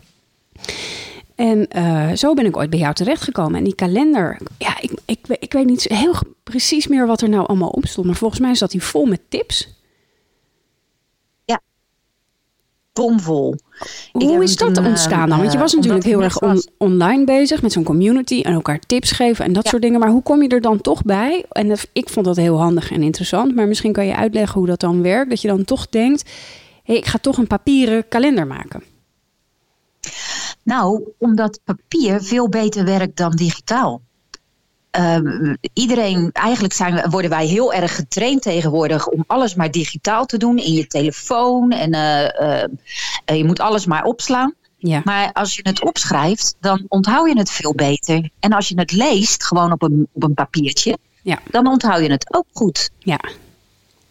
En 1.34 1.68
eh, 1.68 2.12
zo 2.12 2.34
ben 2.34 2.46
ik 2.46 2.56
ooit 2.56 2.70
bij 2.70 2.78
jou 2.78 2.94
terechtgekomen. 2.94 3.58
En 3.58 3.64
die 3.64 3.74
kalender, 3.74 4.38
ja, 4.58 4.76
ik, 4.80 4.92
ik, 5.04 5.18
ik 5.38 5.52
weet 5.52 5.66
niet 5.66 5.82
heel 5.82 6.14
precies 6.42 6.86
meer 6.86 7.06
wat 7.06 7.20
er 7.20 7.28
nou 7.28 7.46
allemaal 7.46 7.68
op 7.68 7.86
stond. 7.86 8.06
Maar 8.06 8.16
volgens 8.16 8.40
mij 8.40 8.54
zat 8.54 8.70
die 8.70 8.82
vol 8.82 9.06
met 9.06 9.20
tips. 9.28 9.74
Bomvol. 12.96 13.54
Hoe 14.12 14.42
is 14.42 14.56
dat 14.56 14.78
eh, 14.78 14.86
ontstaan 14.86 15.28
dan? 15.28 15.38
Want 15.38 15.52
je 15.52 15.58
was 15.58 15.70
eh, 15.70 15.76
natuurlijk 15.76 16.04
heel 16.04 16.22
erg 16.22 16.40
on- 16.40 16.64
online 16.78 17.24
bezig 17.24 17.62
met 17.62 17.72
zo'n 17.72 17.84
community 17.84 18.40
en 18.40 18.52
elkaar 18.52 18.78
tips 18.78 19.10
geven 19.10 19.44
en 19.44 19.52
dat 19.52 19.64
Ja. 19.64 19.70
soort 19.70 19.82
dingen. 19.82 20.00
Maar 20.00 20.10
hoe 20.10 20.22
kom 20.22 20.42
je 20.42 20.48
er 20.48 20.60
dan 20.60 20.80
toch 20.80 21.02
bij? 21.02 21.44
En 21.50 21.68
dat- 21.68 21.88
ik 21.92 22.08
vond 22.08 22.26
dat 22.26 22.36
heel 22.36 22.56
handig 22.58 22.90
en 22.90 23.02
interessant. 23.02 23.54
Maar 23.54 23.68
misschien 23.68 23.92
kan 23.92 24.06
je 24.06 24.16
uitleggen 24.16 24.58
hoe 24.58 24.66
dat 24.68 24.80
dan 24.80 25.02
werkt. 25.02 25.30
Dat 25.30 25.40
je 25.40 25.48
dan 25.48 25.64
toch 25.64 25.88
denkt, 25.88 26.30
hé, 26.82 26.94
ik 26.94 27.06
ga 27.06 27.18
toch 27.18 27.38
een 27.38 27.46
papieren 27.46 28.08
kalender 28.08 28.46
maken. 28.46 28.82
Nou, 30.62 31.02
omdat 31.18 31.60
papier 31.64 32.22
veel 32.22 32.48
beter 32.48 32.84
werkt 32.84 33.16
dan 33.16 33.30
digitaal. 33.30 34.00
Ehm, 34.96 35.54
iedereen, 35.72 36.30
eigenlijk 36.32 36.74
zijn, 36.74 37.10
worden 37.10 37.30
wij 37.30 37.46
heel 37.46 37.72
erg 37.72 37.94
getraind 37.94 38.42
tegenwoordig 38.42 39.06
om 39.06 39.24
alles 39.26 39.54
maar 39.54 39.70
digitaal 39.70 40.26
te 40.26 40.36
doen 40.36 40.58
in 40.58 40.72
je 40.72 40.86
telefoon. 40.86 41.70
En 41.70 41.92
eh, 41.92 42.40
eh, 42.40 42.68
eh, 43.24 43.36
je 43.36 43.44
moet 43.44 43.60
alles 43.60 43.86
maar 43.86 44.04
opslaan. 44.04 44.54
Ja, 44.78 45.00
Maar 45.04 45.32
als 45.32 45.56
je 45.56 45.60
het 45.62 45.84
opschrijft, 45.84 46.56
dan 46.60 46.84
onthoud 46.88 47.28
je 47.28 47.38
het 47.38 47.50
veel 47.50 47.74
beter. 47.74 48.30
En 48.40 48.52
als 48.52 48.68
je 48.68 48.78
het 48.78 48.92
leest, 48.92 49.44
gewoon 49.44 49.72
op 49.72 49.82
een, 49.82 50.08
op 50.12 50.22
een 50.22 50.34
papiertje, 50.34 50.98
ja, 51.22 51.38
dan 51.50 51.66
onthoud 51.66 52.02
je 52.02 52.10
het 52.10 52.34
ook 52.34 52.46
goed. 52.52 52.90
ja. 52.98 53.20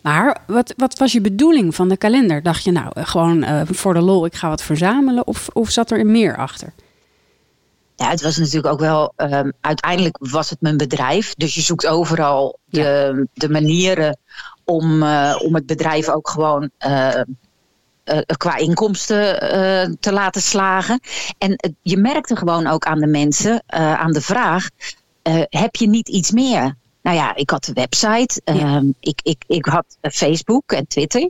Maar 0.02 0.38
wat, 0.48 0.74
wat 0.78 0.98
was 1.00 1.12
je 1.12 1.22
bedoeling 1.22 1.76
van 1.76 1.90
de 1.90 1.98
kalender? 1.98 2.44
Dacht 2.44 2.64
je 2.64 2.72
nou 2.72 2.88
gewoon 2.94 3.46
voor 3.68 3.94
de 3.94 4.02
lol, 4.02 4.26
ik 4.26 4.36
ga 4.36 4.50
wat 4.50 4.64
verzamelen? 4.64 5.28
Of, 5.28 5.48
of 5.54 5.70
zat 5.70 5.92
er 5.92 6.06
meer 6.06 6.38
achter? 6.38 6.74
Ja, 7.96 8.10
het 8.10 8.22
was 8.22 8.38
natuurlijk 8.38 8.74
ook 8.74 8.80
wel, 8.80 9.14
ehm, 9.16 9.52
uiteindelijk 9.62 10.18
was 10.20 10.50
het 10.50 10.62
mijn 10.62 10.78
bedrijf. 10.78 11.34
Dus 11.34 11.56
je 11.56 11.62
zoekt 11.62 11.88
overal 11.88 12.60
de, 12.66 13.28
de 13.34 13.50
manieren 13.50 14.18
om, 14.64 15.04
eh, 15.04 15.36
om 15.44 15.56
het 15.56 15.66
bedrijf 15.66 16.10
ook 16.10 16.30
gewoon 16.30 16.70
eh, 16.78 17.20
eh, 18.04 18.20
qua 18.38 18.58
inkomsten 18.58 19.98
te 20.00 20.12
laten 20.12 20.42
slagen. 20.42 21.00
En 21.38 21.76
je 21.82 21.98
merkte 21.98 22.36
gewoon 22.36 22.68
ook 22.68 22.86
aan 22.86 23.00
de 23.00 23.08
mensen, 23.08 23.64
aan 23.68 24.12
de 24.12 24.22
vraag, 24.22 24.70
heb 25.50 25.76
je 25.76 25.88
niet 25.88 26.10
iets 26.10 26.32
meer? 26.32 26.76
Nou 27.02 27.18
ja, 27.18 27.36
ik 27.36 27.50
had 27.50 27.64
de 27.64 27.74
website, 27.74 28.42
ehm, 28.44 28.86
ik, 29.00 29.20
ik, 29.24 29.44
ik 29.48 29.66
had 29.66 29.86
Facebook 30.02 30.72
en 30.72 30.88
Twitter. 30.88 31.30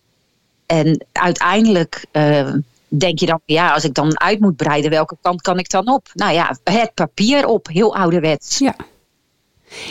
En 0.66 1.06
uiteindelijk 1.12 2.06
eh, 2.12 2.54
denk 2.98 3.20
je 3.20 3.26
dan, 3.26 3.42
ja, 3.46 3.74
als 3.74 3.84
ik 3.84 3.94
dan 3.94 4.20
uit 4.20 4.40
moet 4.40 4.56
breiden, 4.56 4.92
welke 4.92 5.18
kant 5.22 5.42
kan 5.42 5.60
ik 5.60 5.70
dan 5.70 5.88
op? 5.88 6.10
Nou 6.14 6.34
ja, 6.34 6.58
het 6.64 6.94
papier 6.94 7.46
op, 7.46 7.68
heel 7.68 7.96
ouderwets. 7.96 8.58
Ja. 8.58 8.76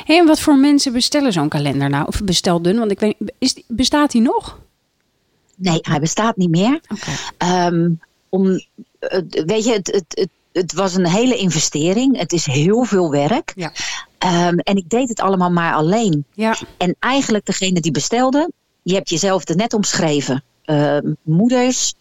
Hey, 0.05 0.19
en 0.19 0.27
wat 0.27 0.41
voor 0.41 0.57
mensen 0.57 0.93
bestellen 0.93 1.33
zo'n 1.33 1.49
kalender 1.49 1.91
nou? 1.91 2.07
Of 2.07 2.23
bestelden? 2.23 2.79
Want 2.79 2.91
ik 2.91 3.01
weet, 3.01 3.17
is, 3.39 3.63
bestaat 3.69 4.11
die 4.11 4.21
nog? 4.21 4.59
Nee, 5.57 5.79
hij 5.83 6.01
bestaat 6.01 6.37
niet 6.37 6.51
meer. 6.51 6.81
Oké. 6.89 7.11
Ehm, 7.39 7.91
om, 8.29 8.45
weet 9.47 9.65
je, 9.65 9.73
het, 9.73 9.87
het, 9.87 10.05
het, 10.09 10.29
het 10.53 10.73
was 10.73 10.95
een 10.95 11.07
hele 11.07 11.37
investering. 11.37 12.19
Het 12.19 12.33
is 12.33 12.47
heel 12.47 12.85
veel 12.85 13.11
werk. 13.11 13.53
Ja. 13.57 13.73
Ehm, 14.19 14.59
en 14.59 14.77
ik 14.77 14.89
deed 14.89 15.09
het 15.09 15.21
allemaal 15.21 15.51
maar 15.51 15.75
alleen. 15.75 16.25
Ja, 16.33 16.57
En 16.77 16.97
eigenlijk 16.99 17.47
degene 17.47 17.81
die 17.81 17.93
bestelde, 17.93 18.51
je 18.83 18.95
hebt 18.95 19.11
jezelf 19.11 19.49
er 19.49 19.57
net 19.57 19.75
omschreven. 19.75 20.45
Ehm, 20.65 21.13
moeders 21.23 21.95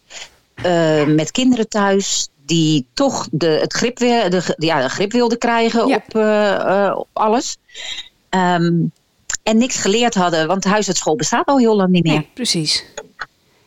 eh, 0.63 1.05
met 1.05 1.31
kinderen 1.31 1.67
thuis 1.69 2.27
die 2.45 2.85
toch 2.93 3.27
de, 3.31 3.47
het 3.47 3.73
grip, 3.73 3.99
weer, 3.99 4.29
de, 4.29 4.55
ja, 4.57 4.81
de 4.81 4.89
grip 4.89 5.11
wilde 5.11 5.37
krijgen 5.37 5.87
Ja. 5.87 5.95
op, 5.95 6.15
eh, 6.15 6.85
eh, 6.87 6.97
op 6.97 7.07
alles. 7.13 7.57
Ehm, 8.29 8.73
en 9.43 9.57
niks 9.57 9.77
geleerd 9.77 10.13
hadden, 10.13 10.47
want 10.47 10.63
huisartschool 10.63 11.15
bestaat 11.15 11.45
al 11.45 11.57
heel 11.57 11.75
lang 11.75 11.89
niet 11.89 12.03
meer. 12.03 12.13
Nee, 12.13 12.29
precies. 12.33 12.85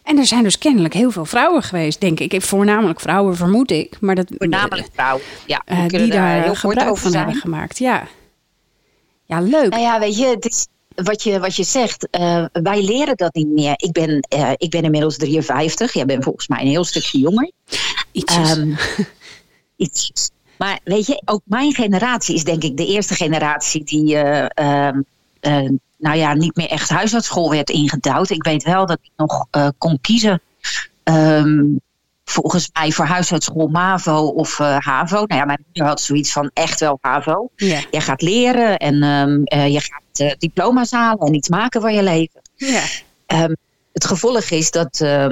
En 0.03 0.19
er 0.19 0.27
zijn 0.27 0.43
dus 0.43 0.59
kennelijk 0.59 0.95
heel 0.95 1.11
veel 1.11 1.25
vrouwen 1.25 1.63
geweest, 1.63 2.01
denk 2.01 2.21
ik. 2.21 2.43
Voornamelijk 2.43 3.01
vrouwen, 3.01 3.37
vermoed 3.37 3.71
ik. 3.71 4.01
Maar 4.01 4.15
dat, 4.15 4.27
Voornamelijk 4.39 4.89
vrouwen. 4.93 5.23
Ja, 5.47 5.63
die 5.87 6.11
daar 6.11 6.43
heel 6.43 6.55
gebruik 6.55 6.91
over 6.91 7.03
van 7.03 7.11
zijn. 7.11 7.25
hebben 7.25 7.43
gemaakt. 7.43 7.79
Ja, 7.79 8.07
ja 9.25 9.41
leuk. 9.41 9.71
Nou 9.71 9.83
ja, 9.83 9.99
weet 9.99 10.17
je, 10.19 10.27
het 10.27 10.45
is 10.45 10.67
wat 11.05 11.23
je, 11.23 11.41
wat 11.41 11.57
je 11.57 11.63
zegt. 11.65 12.09
eh, 12.11 12.45
wij 12.53 12.83
leren 12.83 13.17
dat 13.17 13.35
niet 13.35 13.49
meer. 13.49 13.73
Ik 13.77 13.93
ben, 13.93 14.21
eh, 14.21 14.51
ik 14.57 14.71
ben 14.71 14.83
inmiddels 14.83 15.17
53. 15.17 15.93
Jij 15.93 16.07
bent 16.07 16.25
volgens 16.25 16.49
mij 16.49 16.61
een 16.61 16.67
heel 16.67 16.85
stukje 16.85 17.19
jonger. 17.19 17.51
Ietsjes. 18.13 18.51
Ehm, 18.51 18.71
ietsjes. 19.77 20.31
Maar 20.59 20.81
weet 20.85 21.07
je, 21.07 21.23
ook 21.25 21.41
mijn 21.45 21.75
generatie 21.75 22.35
is 22.35 22.45
denk 22.45 22.63
ik 22.63 22.77
de 22.77 22.87
eerste 22.87 23.15
generatie 23.15 23.85
die, 23.85 24.17
eh, 24.17 24.47
ehm, 24.55 25.01
eh, 25.41 25.71
nou 25.99 26.17
ja, 26.17 26.35
niet 26.35 26.57
meer 26.57 26.69
echt 26.69 26.89
huisartsschool 26.89 27.51
werd 27.51 27.71
ingedouwd. 27.71 28.31
Ik 28.31 28.43
weet 28.45 28.63
wel 28.63 28.87
dat 28.87 28.99
ik 29.03 29.11
nog 29.17 29.47
kon 29.79 29.99
kiezen. 30.01 30.41
ehm, 31.03 31.65
volgens 32.31 32.71
mij 32.73 32.93
voor 32.93 33.05
huisartsschool 33.05 33.67
MAVO 33.69 34.27
of 34.27 34.61
eh, 34.61 34.77
HAVO. 34.79 35.17
Nou 35.17 35.41
ja, 35.41 35.45
mijn 35.45 35.63
moeder 35.65 35.85
had 35.85 36.01
zoiets 36.01 36.33
van 36.33 36.51
echt 36.55 36.81
wel 36.81 36.99
HAVO. 37.01 37.51
ja. 37.57 37.81
Je 37.91 38.01
gaat 38.01 38.23
leren 38.23 38.77
en 38.77 39.03
ehm, 39.03 39.43
eh, 39.45 39.73
je 39.73 39.81
gaat 39.81 40.31
eh, 40.31 40.33
diploma's 40.39 40.91
halen 40.91 41.27
en 41.27 41.35
iets 41.35 41.49
maken 41.49 41.81
van 41.81 41.95
je 41.95 42.03
leven. 42.03 42.41
Ehm, 43.27 43.55
het 43.93 44.05
gevolg 44.05 44.51
is 44.51 44.71
dat 44.71 45.01
eh, 45.01 45.27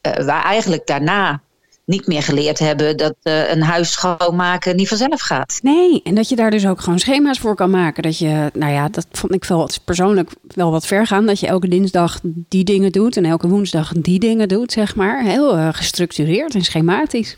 wij 0.00 0.40
eigenlijk 0.42 0.86
daarna 0.86 1.40
niet 1.86 2.06
meer 2.06 2.22
geleerd 2.22 2.58
hebben 2.58 2.96
dat 2.96 3.14
eh, 3.22 3.50
een 3.50 3.62
huis 3.62 3.92
schoonmaken 3.92 4.76
niet 4.76 4.88
vanzelf 4.88 5.20
gaat. 5.20 5.58
Nee, 5.62 6.00
en 6.04 6.14
dat 6.14 6.28
je 6.28 6.36
daar 6.36 6.50
dus 6.50 6.66
ook 6.66 6.80
gewoon 6.80 6.98
schema's 6.98 7.38
voor 7.38 7.54
kan 7.54 7.70
maken. 7.70 8.02
Dat 8.02 8.18
je, 8.18 8.50
nou 8.54 8.72
ja, 8.72 8.88
dat 8.88 9.06
vond 9.12 9.34
ik 9.34 9.44
wel 9.44 9.68
persoonlijk 9.84 10.30
wel 10.54 10.70
wat 10.70 10.86
ver 10.86 11.06
gaan. 11.06 11.26
Dat 11.26 11.40
je 11.40 11.46
elke 11.46 11.68
dinsdag 11.68 12.20
die 12.22 12.64
dingen 12.64 12.92
doet 12.92 13.16
en 13.16 13.24
elke 13.24 13.48
woensdag 13.48 13.92
die 13.92 14.18
dingen 14.18 14.48
doet, 14.48 14.72
zeg 14.72 14.96
maar. 14.96 15.22
Heel 15.22 15.56
eh, 15.56 15.68
gestructureerd 15.72 16.54
en 16.54 16.62
schematisch. 16.64 17.36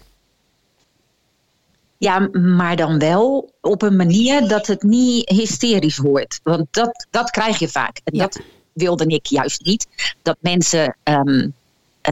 Ja, 1.99 2.29
maar 2.33 2.77
dan 2.77 2.99
wel 2.99 3.53
op 3.61 3.83
een 3.83 3.97
manier 3.97 4.49
dat 4.49 4.67
het 4.67 4.83
niet 4.83 5.29
hysterisch 5.29 5.99
wordt. 5.99 6.41
Want 6.43 6.67
dat, 6.71 7.07
dat 7.11 7.31
krijg 7.31 7.59
je 7.59 7.69
vaak. 7.69 8.01
En 8.05 8.15
Ja. 8.17 8.23
dat 8.23 8.41
wilde 8.73 9.07
ik 9.07 9.27
juist 9.27 9.65
niet. 9.65 9.87
Dat 10.23 10.37
mensen. 10.41 10.97
ehm, 11.03 11.49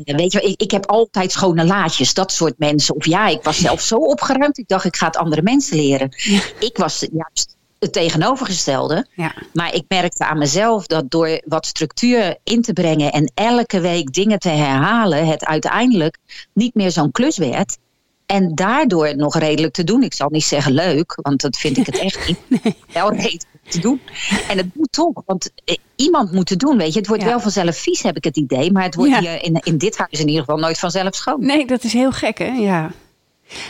eh, 0.04 0.16
weet 0.16 0.32
je, 0.32 0.40
ik, 0.40 0.60
ik 0.60 0.70
heb 0.70 0.86
altijd 0.86 1.32
schone 1.32 1.64
laadjes, 1.64 2.14
dat 2.14 2.32
soort 2.32 2.58
mensen. 2.58 2.94
Of 2.94 3.06
ja, 3.06 3.26
ik 3.26 3.42
was 3.42 3.58
zelf 3.58 3.80
zo 3.80 3.96
opgeruimd. 3.96 4.58
Ik 4.58 4.68
dacht, 4.68 4.84
ik 4.84 4.96
ga 4.96 5.06
het 5.06 5.16
andere 5.16 5.42
mensen 5.42 5.76
leren. 5.76 6.08
Ja. 6.16 6.40
Ik 6.58 6.76
was 6.76 7.06
juist 7.12 7.56
het 7.78 7.92
tegenovergestelde. 7.92 9.06
Ja, 9.14 9.34
Maar 9.52 9.74
ik 9.74 9.84
merkte 9.88 10.24
aan 10.24 10.38
mezelf 10.38 10.86
dat 10.86 11.10
door 11.10 11.40
wat 11.44 11.66
structuur 11.66 12.36
in 12.44 12.62
te 12.62 12.72
brengen 12.72 13.12
en 13.12 13.32
elke 13.34 13.80
week 13.80 14.12
dingen 14.12 14.38
te 14.38 14.48
herhalen, 14.48 15.26
het 15.26 15.44
uiteindelijk 15.44 16.18
niet 16.52 16.74
meer 16.74 16.90
zo'n 16.90 17.12
klus 17.12 17.38
werd. 17.38 17.78
En 18.26 18.54
daardoor 18.54 19.16
nog 19.16 19.38
redelijk 19.38 19.74
te 19.74 19.84
doen. 19.84 20.02
Ik 20.02 20.14
zal 20.14 20.28
niet 20.30 20.44
zeggen 20.44 20.72
leuk, 20.72 21.18
want 21.22 21.40
dat 21.40 21.56
vind 21.56 21.76
ik 21.76 21.86
het 21.86 21.98
echt 21.98 22.26
niet. 22.28 22.38
Wel 22.92 23.12
redelijk 23.12 23.44
te 23.68 23.78
doen. 23.80 24.00
En 24.48 24.56
het 24.56 24.66
moet 24.74 24.92
toch, 24.92 25.22
want 25.26 25.50
eh, 25.64 25.76
iemand 25.96 26.32
moet 26.32 26.48
het 26.48 26.58
doen, 26.58 26.76
weet 26.76 26.92
je. 26.92 26.98
Het 26.98 27.08
wordt 27.08 27.22
Ja. 27.22 27.28
wel 27.28 27.40
vanzelf 27.40 27.76
vies, 27.76 28.02
heb 28.02 28.16
ik 28.16 28.24
het 28.24 28.36
idee. 28.36 28.72
Maar 28.72 28.82
het 28.82 28.94
wordt 28.94 29.10
Ja. 29.12 29.20
hier 29.20 29.42
in, 29.42 29.60
in 29.64 29.78
dit 29.78 29.96
huis 29.96 30.20
in 30.20 30.26
ieder 30.28 30.44
geval 30.44 30.58
nooit 30.58 30.78
vanzelf 30.78 31.14
schoon. 31.14 31.46
nee, 31.46 31.66
dat 31.66 31.84
is 31.84 31.92
heel 31.92 32.12
gek, 32.12 32.38
hè? 32.38 32.52
Ja. 32.52 32.90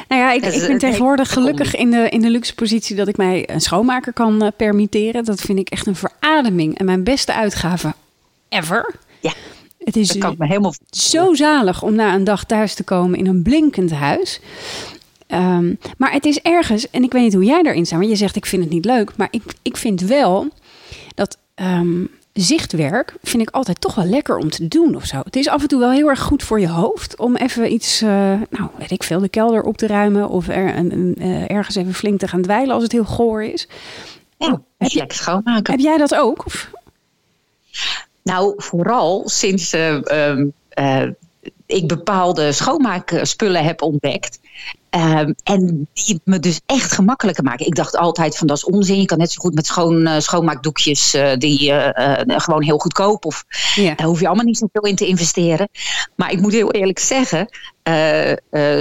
Nou 0.08 0.20
ja, 0.22 0.32
ik, 0.32 0.44
is 0.44 0.54
ik 0.54 0.60
ben 0.60 0.70
een 0.70 0.78
tegenwoordig 0.78 1.32
gelukkig 1.32 1.74
in 1.76 1.90
de, 1.90 2.08
in 2.08 2.20
de 2.20 2.30
luxe 2.30 2.54
positie 2.54 2.96
dat 2.96 3.08
ik 3.08 3.16
mij 3.16 3.48
een 3.50 3.60
schoonmaker 3.60 4.12
kan 4.12 4.42
eh, 4.42 4.48
permitteren. 4.56 5.24
Dat 5.24 5.40
vind 5.40 5.58
ik 5.58 5.68
echt 5.70 5.86
een 5.86 5.96
verademing 5.96 6.78
en 6.78 6.84
mijn 6.84 7.04
beste 7.04 7.34
uitgave 7.34 7.94
ever. 8.48 8.94
Ja, 9.20 9.32
Het 9.78 9.96
is 9.96 10.08
dat 10.08 10.18
kan 10.18 10.32
ik 10.32 10.38
me 10.38 10.46
helemaal 10.46 10.74
zo 10.90 11.34
zalig 11.34 11.82
om 11.82 11.94
na 11.94 12.14
een 12.14 12.24
dag 12.24 12.44
thuis 12.44 12.74
te 12.74 12.82
komen 12.82 13.18
in 13.18 13.26
een 13.26 13.42
blinkend 13.42 13.90
huis. 13.92 14.40
Ehm, 15.35 15.75
maar 15.99 16.12
het 16.12 16.25
is 16.25 16.41
ergens, 16.41 16.91
en 16.91 17.03
ik 17.03 17.12
weet 17.12 17.23
niet 17.23 17.35
hoe 17.35 17.45
jij 17.45 17.62
daarin 17.62 17.87
staat, 17.87 17.99
maar 17.99 18.09
je 18.09 18.17
zegt 18.17 18.37
ik 18.37 18.47
vind 18.47 18.62
het 18.64 18.73
niet 18.73 18.85
leuk. 18.85 19.17
Maar 19.17 19.29
ik, 19.31 19.43
ik 19.62 19.76
vind 19.76 20.00
wel 20.00 20.49
dat 21.14 21.38
ehm, 21.55 22.05
zichtwerk 22.33 23.14
vind 23.23 23.43
ik 23.43 23.50
altijd 23.50 23.81
toch 23.81 23.95
wel 23.95 24.05
lekker 24.05 24.37
om 24.37 24.50
te 24.50 24.69
doen 24.69 24.95
of 24.97 25.05
zo. 25.05 25.21
Het 25.25 25.37
is 25.37 25.49
af 25.49 25.62
en 25.62 25.69
toe 25.69 25.79
wel 25.81 25.91
heel 25.91 26.09
erg 26.09 26.21
goed 26.21 26.43
voor 26.43 26.61
je 26.61 26.69
hoofd 26.69 27.17
om 27.19 27.37
even 27.37 27.73
iets, 27.73 28.00
eh, 28.03 28.09
nou 28.50 28.69
weet 28.79 28.91
ik 28.91 29.03
veel, 29.03 29.21
de 29.21 29.29
kelder 29.29 29.62
op 29.62 29.76
te 29.76 29.87
ruimen. 29.87 30.29
Of 30.29 30.49
er, 30.49 30.76
een, 30.76 30.93
een, 30.93 31.14
eh, 31.19 31.50
ergens 31.50 31.76
even 31.76 31.95
flink 31.95 32.19
te 32.19 32.29
gaan 32.29 32.43
dweilen 32.43 32.75
als 32.75 32.83
het 32.83 32.93
heel 32.93 33.05
goor 33.05 33.43
is. 33.45 33.69
ja, 34.38 34.61
heb 34.79 34.91
je- 34.91 34.99
lekker 34.99 35.17
schoonmaken. 35.19 35.73
Heb 35.73 35.81
jij 35.83 35.97
dat 35.97 36.14
ook? 36.14 36.47
Of? 36.47 36.71
Nou, 38.23 38.55
vooral 38.57 39.29
sinds 39.29 39.73
eh, 39.73 40.29
ehm, 40.29 40.47
eh, 40.69 41.07
ik 41.67 41.88
bepaalde 41.88 42.53
schoonmaakspullen 42.53 43.64
heb 43.64 43.83
ontdekt. 43.83 44.38
Ehm, 44.94 45.32
en 45.42 45.88
die 45.92 46.20
me 46.24 46.38
dus 46.38 46.60
echt 46.66 46.92
gemakkelijker 46.92 47.44
maken. 47.44 47.66
Ik 47.66 47.74
dacht 47.74 47.96
altijd 47.96 48.36
van 48.36 48.46
dat 48.46 48.56
is 48.56 48.64
onzin. 48.64 49.00
Je 49.00 49.06
kan 49.06 49.18
net 49.18 49.32
zo 49.32 49.40
goed 49.40 49.54
met 49.54 49.66
schoon, 49.66 50.06
eh, 50.06 50.20
schoonmaakdoekjes 50.20 51.14
eh, 51.14 51.36
die 51.36 51.72
eh, 51.72 52.22
gewoon 52.40 52.62
heel 52.62 52.78
goedkoop. 52.78 53.24
Of 53.24 53.44
Ja. 53.74 53.94
daar 53.94 54.06
hoef 54.06 54.20
je 54.20 54.26
allemaal 54.26 54.44
niet 54.44 54.58
zoveel 54.58 54.82
in 54.82 54.96
te 54.96 55.06
investeren. 55.06 55.68
Maar 56.16 56.32
ik 56.32 56.40
moet 56.40 56.52
heel 56.52 56.70
eerlijk 56.72 56.98
zeggen, 56.98 57.48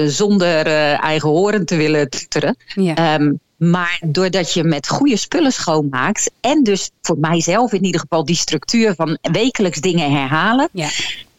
zonder 0.07 0.65
eigen 0.95 1.29
horen 1.29 1.65
te 1.65 1.75
willen 1.75 2.09
tuteren. 2.09 2.55
Ja. 2.75 2.95
Ehm, 2.95 3.33
maar 3.57 4.01
doordat 4.05 4.53
je 4.53 4.63
met 4.63 4.87
goede 4.89 5.17
spullen 5.17 5.51
schoonmaakt. 5.51 6.31
En 6.41 6.63
dus 6.63 6.89
voor 7.01 7.17
mijzelf 7.19 7.73
in 7.73 7.83
ieder 7.85 8.01
geval 8.01 8.25
die 8.25 8.35
structuur 8.35 8.95
van 8.95 9.17
wekelijks 9.21 9.79
dingen 9.81 10.11
herhalen. 10.11 10.69
ja. 10.71 10.89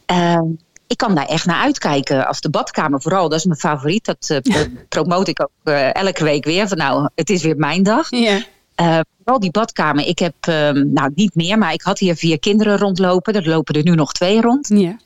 Ehm, 0.06 0.44
ik 0.86 0.96
kan 0.96 1.14
daar 1.14 1.26
echt 1.26 1.46
naar 1.46 1.62
uitkijken. 1.62 2.26
Als 2.26 2.40
de 2.40 2.50
badkamer 2.50 3.02
vooral, 3.02 3.28
dat 3.28 3.38
is 3.38 3.44
mijn 3.44 3.58
favoriet. 3.58 4.04
Dat 4.04 4.40
promote 4.88 5.30
ik 5.30 5.42
ook 5.42 5.50
eh, 5.62 5.94
elke 5.94 6.24
week 6.24 6.44
weer. 6.44 6.68
Van 6.68 6.78
nou, 6.78 7.08
het 7.14 7.30
is 7.30 7.42
weer 7.42 7.56
mijn 7.56 7.82
dag. 7.82 8.10
Ja. 8.10 8.42
Eh, 8.74 9.00
vooral 9.22 9.40
die 9.40 9.50
badkamer. 9.50 10.06
Ik 10.06 10.18
heb, 10.18 10.34
ehm, 10.40 10.92
nou 10.92 11.10
niet 11.14 11.34
meer, 11.34 11.58
maar 11.58 11.72
ik 11.72 11.82
had 11.82 11.98
hier 11.98 12.16
vier 12.16 12.38
kinderen 12.38 12.78
rondlopen. 12.78 13.34
Er 13.34 13.48
lopen 13.48 13.74
er 13.74 13.82
nu 13.82 13.94
nog 13.94 14.12
twee 14.12 14.40
rond. 14.40 14.68
Ja. 14.68 14.96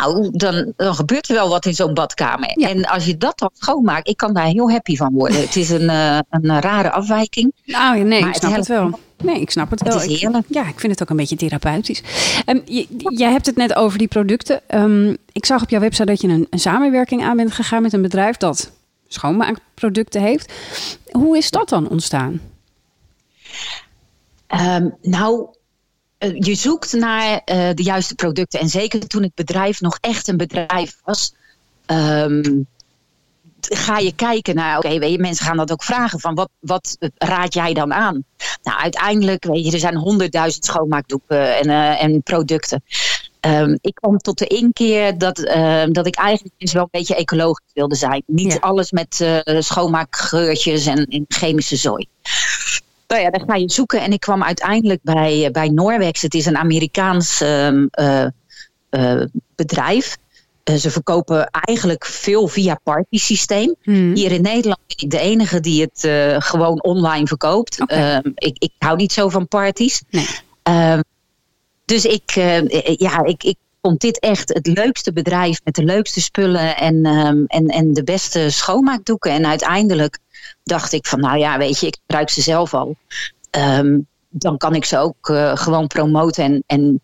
Nou, 0.00 0.28
dan, 0.32 0.72
dan 0.76 0.94
gebeurt 0.94 1.28
er 1.28 1.34
wel 1.34 1.48
wat 1.48 1.66
in 1.66 1.74
zo'n 1.74 1.94
badkamer. 1.94 2.52
Ja. 2.58 2.68
En 2.68 2.84
als 2.86 3.04
je 3.04 3.16
dat 3.16 3.38
dan 3.38 3.50
schoonmaakt, 3.54 4.08
ik 4.08 4.16
kan 4.16 4.34
daar 4.34 4.46
heel 4.46 4.70
happy 4.70 4.96
van 4.96 5.12
worden. 5.12 5.40
Het 5.46 5.56
is 5.56 5.70
een, 5.70 5.88
eh, 5.90 6.18
een 6.30 6.60
rare 6.60 6.90
afwijking. 6.90 7.52
Nou, 7.64 7.96
ja, 7.96 8.02
nee, 8.04 8.20
Maar 8.20 8.28
ik 8.28 8.34
het 8.34 8.42
snap 8.44 8.56
het 8.56 8.68
helpt 8.68 8.90
wel. 8.90 9.00
Nee, 9.32 9.40
ik 9.40 9.50
snap 9.50 9.70
het 9.70 9.78
Het 9.78 9.88
wel. 9.88 10.02
is 10.02 10.04
Ik- 10.08 10.20
heerlijk. 10.20 10.46
ja, 10.48 10.68
ik 10.68 10.80
vind 10.80 10.92
het 10.92 11.02
ook 11.02 11.10
een 11.10 11.16
beetje 11.16 11.36
therapeutisch. 11.36 12.02
Ehm, 12.44 12.60
je- 12.64 12.86
jij 13.16 13.30
hebt 13.30 13.46
het 13.46 13.56
net 13.56 13.74
over 13.74 13.98
die 13.98 14.08
producten. 14.08 14.60
Ehm, 14.66 15.14
ik 15.32 15.46
zag 15.46 15.62
op 15.62 15.70
jouw 15.70 15.80
website 15.80 16.04
dat 16.06 16.20
je 16.20 16.28
een, 16.28 16.46
een 16.50 16.58
samenwerking 16.58 17.22
aan 17.24 17.36
bent 17.36 17.52
gegaan 17.52 17.82
met 17.82 17.92
een 17.92 18.02
bedrijf 18.02 18.36
dat 18.36 18.70
schoonmaakproducten 19.08 20.22
heeft. 20.22 20.52
Hoe 21.10 21.36
is 21.36 21.50
dat 21.50 21.68
dan 21.68 21.88
ontstaan? 21.88 22.40
Ehm, 24.46 24.88
nou, 25.02 25.46
je 26.28 26.54
zoekt 26.54 26.92
naar 26.92 27.42
eh, 27.44 27.68
de 27.74 27.82
juiste 27.82 28.14
producten. 28.14 28.60
En 28.60 28.68
zeker 28.68 29.06
toen 29.06 29.22
het 29.22 29.34
bedrijf 29.34 29.80
nog 29.80 29.98
echt 30.00 30.28
een 30.28 30.36
bedrijf 30.36 30.96
was. 31.04 31.32
ehm, 31.86 32.60
ga 33.60 33.98
je 33.98 34.14
kijken 34.14 34.54
naar, 34.54 34.76
oké, 34.78 34.98
weet 34.98 35.12
je, 35.12 35.18
mensen 35.18 35.46
gaan 35.46 35.56
dat 35.56 35.72
ook 35.72 35.84
vragen 35.84 36.20
van 36.20 36.34
wat, 36.34 36.50
wat 36.60 36.96
raad 37.16 37.54
jij 37.54 37.72
dan 37.74 37.92
aan? 37.92 38.24
Nou, 38.62 38.80
uiteindelijk, 38.80 39.44
weet 39.44 39.64
je, 39.64 39.72
er 39.72 39.78
zijn 39.78 39.96
honderdduizend 39.96 40.64
schoonmaakdoeken 40.64 41.56
en, 41.58 41.68
eh, 41.70 42.02
en 42.02 42.22
producten. 42.22 42.82
Ehm, 43.40 43.76
ik 43.80 43.94
kwam 43.94 44.18
tot 44.18 44.38
de 44.38 44.46
inkeer 44.46 45.18
dat, 45.18 45.38
ehm, 45.38 45.92
dat 45.92 46.06
ik 46.06 46.16
eigenlijk 46.16 46.54
dus 46.58 46.72
wel 46.72 46.82
een 46.82 46.88
beetje 46.90 47.14
ecologisch 47.14 47.72
wilde 47.72 47.94
zijn. 47.94 48.22
Niet 48.26 48.52
Ja. 48.52 48.58
alles 48.58 48.90
met 48.90 49.20
eh, 49.20 49.60
schoonmaakgeurtjes 49.60 50.86
en, 50.86 51.04
en 51.04 51.24
chemische 51.28 51.76
zooi. 51.76 52.06
Nou 53.10 53.22
ja, 53.22 53.30
dan 53.30 53.42
ga 53.46 53.54
je 53.54 53.70
zoeken 53.70 54.00
en 54.02 54.12
ik 54.12 54.20
kwam 54.20 54.42
uiteindelijk 54.42 55.00
bij, 55.02 55.44
eh, 55.44 55.50
bij 55.50 55.68
Norwex. 55.68 56.22
Het 56.22 56.34
is 56.34 56.46
een 56.46 56.56
Amerikaans 56.56 57.40
ehm, 57.40 57.86
eh, 57.90 58.26
eh, 58.88 59.22
bedrijf. 59.54 60.16
Ze 60.78 60.90
verkopen 60.90 61.46
eigenlijk 61.50 62.06
veel 62.06 62.48
via 62.48 62.80
party 62.82 63.18
systeem. 63.18 63.74
Hmm. 63.82 64.14
Hier 64.14 64.32
in 64.32 64.42
Nederland 64.42 64.80
ben 64.86 64.96
ik 64.96 65.10
de 65.10 65.18
enige 65.18 65.60
die 65.60 65.80
het 65.80 66.08
gewoon 66.44 66.82
online 66.82 67.26
verkoopt. 67.26 67.86
Ehm, 67.86 68.30
ik, 68.34 68.56
ik 68.58 68.72
hou 68.78 68.96
niet 68.96 69.12
zo 69.12 69.28
van 69.28 69.48
parties. 69.48 70.02
Nee. 70.10 70.26
Ehm, 70.62 71.00
dus 71.84 72.04
ik, 72.04 72.30
ja, 72.96 73.24
ik, 73.24 73.44
ik 73.44 73.56
vond 73.82 74.00
dit 74.00 74.18
echt 74.18 74.48
het 74.54 74.66
leukste 74.66 75.12
bedrijf 75.12 75.60
met 75.64 75.74
de 75.74 75.84
leukste 75.84 76.20
spullen 76.20 76.76
en, 76.76 77.04
en, 77.46 77.66
en 77.66 77.92
de 77.92 78.04
beste 78.04 78.50
schoonmaakdoeken. 78.50 79.30
En 79.30 79.46
uiteindelijk 79.46 80.18
dacht 80.62 80.92
ik 80.92 81.06
van, 81.06 81.20
nou 81.20 81.38
ja, 81.38 81.58
weet 81.58 81.80
je, 81.80 81.86
ik 81.86 81.98
gebruik 82.06 82.30
ze 82.30 82.40
zelf 82.40 82.74
al. 82.74 82.96
Ehm, 83.50 83.98
dan 84.28 84.56
kan 84.56 84.74
ik 84.74 84.84
ze 84.84 84.98
ook 84.98 85.28
eh, 85.28 85.56
gewoon 85.56 85.86
promoten. 85.86 86.44
En, 86.44 86.62
en 86.66 87.00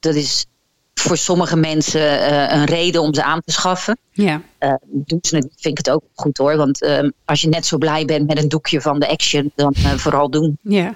dat 0.00 0.14
is 0.14 0.46
voor 0.94 1.16
sommige 1.16 1.56
mensen 1.56 2.00
uh, 2.00 2.52
een 2.52 2.64
reden 2.64 3.02
om 3.02 3.14
ze 3.14 3.24
aan 3.24 3.40
te 3.44 3.52
schaffen. 3.52 3.98
Ja. 4.12 4.42
Uh, 4.60 4.74
doen 4.84 5.18
ze 5.22 5.36
het, 5.36 5.48
vind 5.56 5.78
ik 5.78 5.86
het 5.86 5.90
ook 5.90 6.02
goed 6.14 6.38
hoor. 6.38 6.56
Want 6.56 6.82
uh, 6.82 7.08
als 7.24 7.40
je 7.40 7.48
net 7.48 7.66
zo 7.66 7.78
blij 7.78 8.04
bent 8.04 8.26
met 8.26 8.38
een 8.42 8.48
doekje 8.48 8.80
van 8.80 9.00
de 9.00 9.08
Action, 9.08 9.52
dan 9.54 9.74
vooral 9.76 10.30
doen. 10.30 10.58
Ja, 10.62 10.94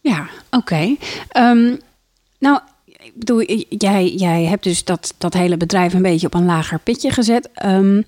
ja 0.00 0.28
oké. 0.50 0.56
Okay. 0.56 0.98
Um, 1.36 1.80
nou, 2.38 2.60
ik 2.84 3.12
bedoel, 3.14 3.42
jij, 3.68 4.08
jij 4.08 4.44
hebt 4.44 4.64
dus 4.64 4.84
dat, 4.84 5.14
dat 5.18 5.34
hele 5.34 5.56
bedrijf 5.56 5.94
een 5.94 6.02
beetje 6.02 6.26
op 6.26 6.34
een 6.34 6.44
lager 6.44 6.78
pitje 6.78 7.10
gezet. 7.10 7.48
Um, 7.64 8.06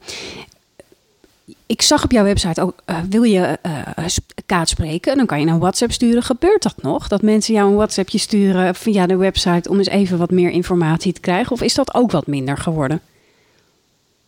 ik 1.67 1.83
zag 1.83 2.05
op 2.05 2.13
jouw 2.13 2.25
website 2.25 2.61
ook, 2.63 2.75
uh, 2.87 2.99
wil 3.09 3.23
je 3.23 3.59
uh, 3.67 4.07
kaart 4.47 4.69
spreken? 4.69 5.17
Dan 5.17 5.27
kan 5.27 5.41
je 5.41 5.47
een 5.47 5.59
WhatsApp 5.59 5.93
sturen. 5.93 6.23
Gebeurt 6.23 6.63
dat 6.63 6.83
nog? 6.83 7.09
Dat 7.09 7.23
mensen 7.23 7.55
jou 7.55 7.69
een 7.69 7.77
WhatsAppje 7.77 8.19
sturen 8.19 8.75
via 8.75 9.07
de 9.07 9.17
website 9.17 9.69
om 9.69 9.79
eens 9.79 9.89
even 9.89 10.19
wat 10.19 10.31
meer 10.31 10.51
informatie 10.51 11.13
te 11.13 11.21
krijgen? 11.21 11.53
Of 11.53 11.63
is 11.63 11.75
dat 11.75 11.95
ook 11.95 12.11
wat 12.11 12.27
minder 12.27 12.57
geworden? 12.57 13.01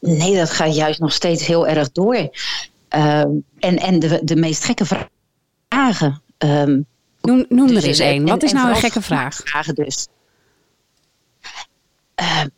Nee, 0.01 0.37
dat 0.37 0.51
gaat 0.51 0.75
juist 0.75 1.01
nog 1.01 1.13
steeds 1.13 1.47
heel 1.47 1.67
erg 1.67 1.93
door. 1.93 2.15
Uh, 2.15 3.21
en 3.59 3.79
en 3.79 3.99
de, 3.99 4.21
de 4.25 4.37
meest 4.37 4.65
gekke 4.65 4.85
vragen. 4.85 6.23
Um, 6.39 6.87
noem 7.21 7.45
noem 7.49 7.67
dus, 7.67 7.77
er 7.77 7.89
eens 7.89 7.99
één. 7.99 8.27
Wat 8.27 8.43
is 8.43 8.53
nou 8.53 8.69
een 8.69 8.77
gekke 8.77 9.03
vraag? 9.03 9.41
Vragen 9.45 9.75
dus. 9.75 10.07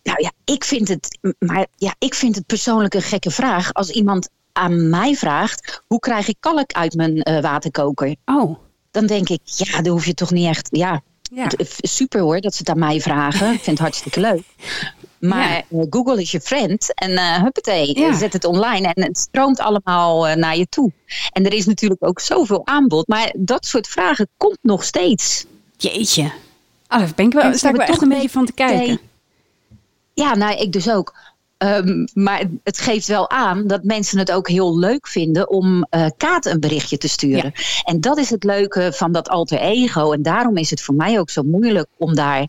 nou 0.02 0.22
ja, 0.22 0.32
ik 0.44 0.64
vind 0.64 0.88
het, 0.88 1.18
maar 1.38 1.66
ja, 1.76 1.94
ik 1.98 2.14
vind 2.14 2.34
het 2.34 2.46
persoonlijk 2.46 2.94
een 2.94 3.02
gekke 3.02 3.30
vraag 3.30 3.72
als 3.72 3.90
iemand 3.90 4.28
aan 4.52 4.88
mij 4.88 5.14
vraagt: 5.14 5.82
hoe 5.86 5.98
krijg 5.98 6.28
ik 6.28 6.36
kalk 6.40 6.72
uit 6.72 6.94
mijn 6.94 7.28
uh, 7.28 7.40
waterkoker? 7.40 8.16
Oh. 8.24 8.58
Dan 8.90 9.06
denk 9.06 9.28
ik, 9.28 9.40
ja, 9.44 9.80
dan 9.80 9.92
hoef 9.92 10.06
je 10.06 10.14
toch 10.14 10.30
niet 10.30 10.46
echt. 10.46 10.68
Ja, 10.70 11.02
ja. 11.32 11.50
super 11.78 12.20
hoor 12.20 12.40
dat 12.40 12.52
ze 12.52 12.58
het 12.58 12.68
aan 12.68 12.78
mij 12.78 13.00
vragen. 13.00 13.52
Ik 13.52 13.60
vind 13.60 13.78
het 13.78 13.78
hartstikke 13.78 14.20
leuk. 14.20 14.42
Maar 15.20 15.48
ja. 15.48 15.62
uh, 15.68 15.84
Google 15.90 16.20
is 16.20 16.30
je 16.30 16.40
friend 16.40 16.94
en 16.94 17.10
uh, 17.10 17.42
huppatee, 17.42 17.98
ja. 17.98 18.16
zet 18.16 18.32
het 18.32 18.44
online 18.44 18.92
en 18.92 19.02
het 19.02 19.18
stroomt 19.18 19.60
allemaal 19.60 20.28
uh, 20.28 20.34
naar 20.34 20.56
je 20.56 20.66
toe. 20.68 20.92
En 21.32 21.46
er 21.46 21.52
is 21.52 21.66
natuurlijk 21.66 22.06
ook 22.06 22.20
zoveel 22.20 22.66
aanbod, 22.66 23.08
maar 23.08 23.34
dat 23.36 23.66
soort 23.66 23.86
vragen 23.86 24.28
komt 24.36 24.58
nog 24.62 24.84
steeds. 24.84 25.44
Jeetje. 25.76 26.22
Oh, 26.88 26.98
daar 26.98 27.12
ben 27.14 27.26
ik 27.26 27.32
wel, 27.32 27.54
sta 27.54 27.68
ik 27.68 27.76
wel 27.76 27.86
echt 27.86 28.02
een 28.02 28.08
beetje 28.08 28.30
van 28.30 28.46
te 28.46 28.52
kijken. 28.52 29.00
Ja, 30.14 30.34
nou, 30.34 30.56
ik 30.56 30.72
dus 30.72 30.90
ook. 30.90 31.14
Um, 31.62 32.08
maar 32.14 32.44
het 32.64 32.80
geeft 32.80 33.06
wel 33.06 33.30
aan 33.30 33.66
dat 33.66 33.84
mensen 33.84 34.18
het 34.18 34.32
ook 34.32 34.48
heel 34.48 34.78
leuk 34.78 35.08
vinden 35.08 35.50
om 35.50 35.86
uh, 35.90 36.06
Kaat 36.16 36.46
een 36.46 36.60
berichtje 36.60 36.98
te 36.98 37.08
sturen. 37.08 37.52
Ja. 37.54 37.82
En 37.84 38.00
dat 38.00 38.18
is 38.18 38.30
het 38.30 38.44
leuke 38.44 38.92
van 38.94 39.12
dat 39.12 39.28
alter 39.28 39.58
ego. 39.58 40.12
En 40.12 40.22
daarom 40.22 40.56
is 40.56 40.70
het 40.70 40.82
voor 40.82 40.94
mij 40.94 41.18
ook 41.18 41.30
zo 41.30 41.42
moeilijk 41.42 41.86
om 41.96 42.14
daar 42.14 42.46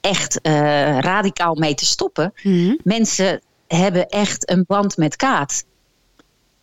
echt 0.00 0.38
uh, 0.42 0.52
radicaal 0.98 1.54
mee 1.54 1.74
te 1.74 1.84
stoppen. 1.84 2.32
Mm 2.42 2.52
-hmm. 2.52 2.78
Mensen 2.82 3.40
hebben 3.66 4.08
echt 4.08 4.50
een 4.50 4.64
band 4.66 4.96
met 4.96 5.16
Kaat. 5.16 5.64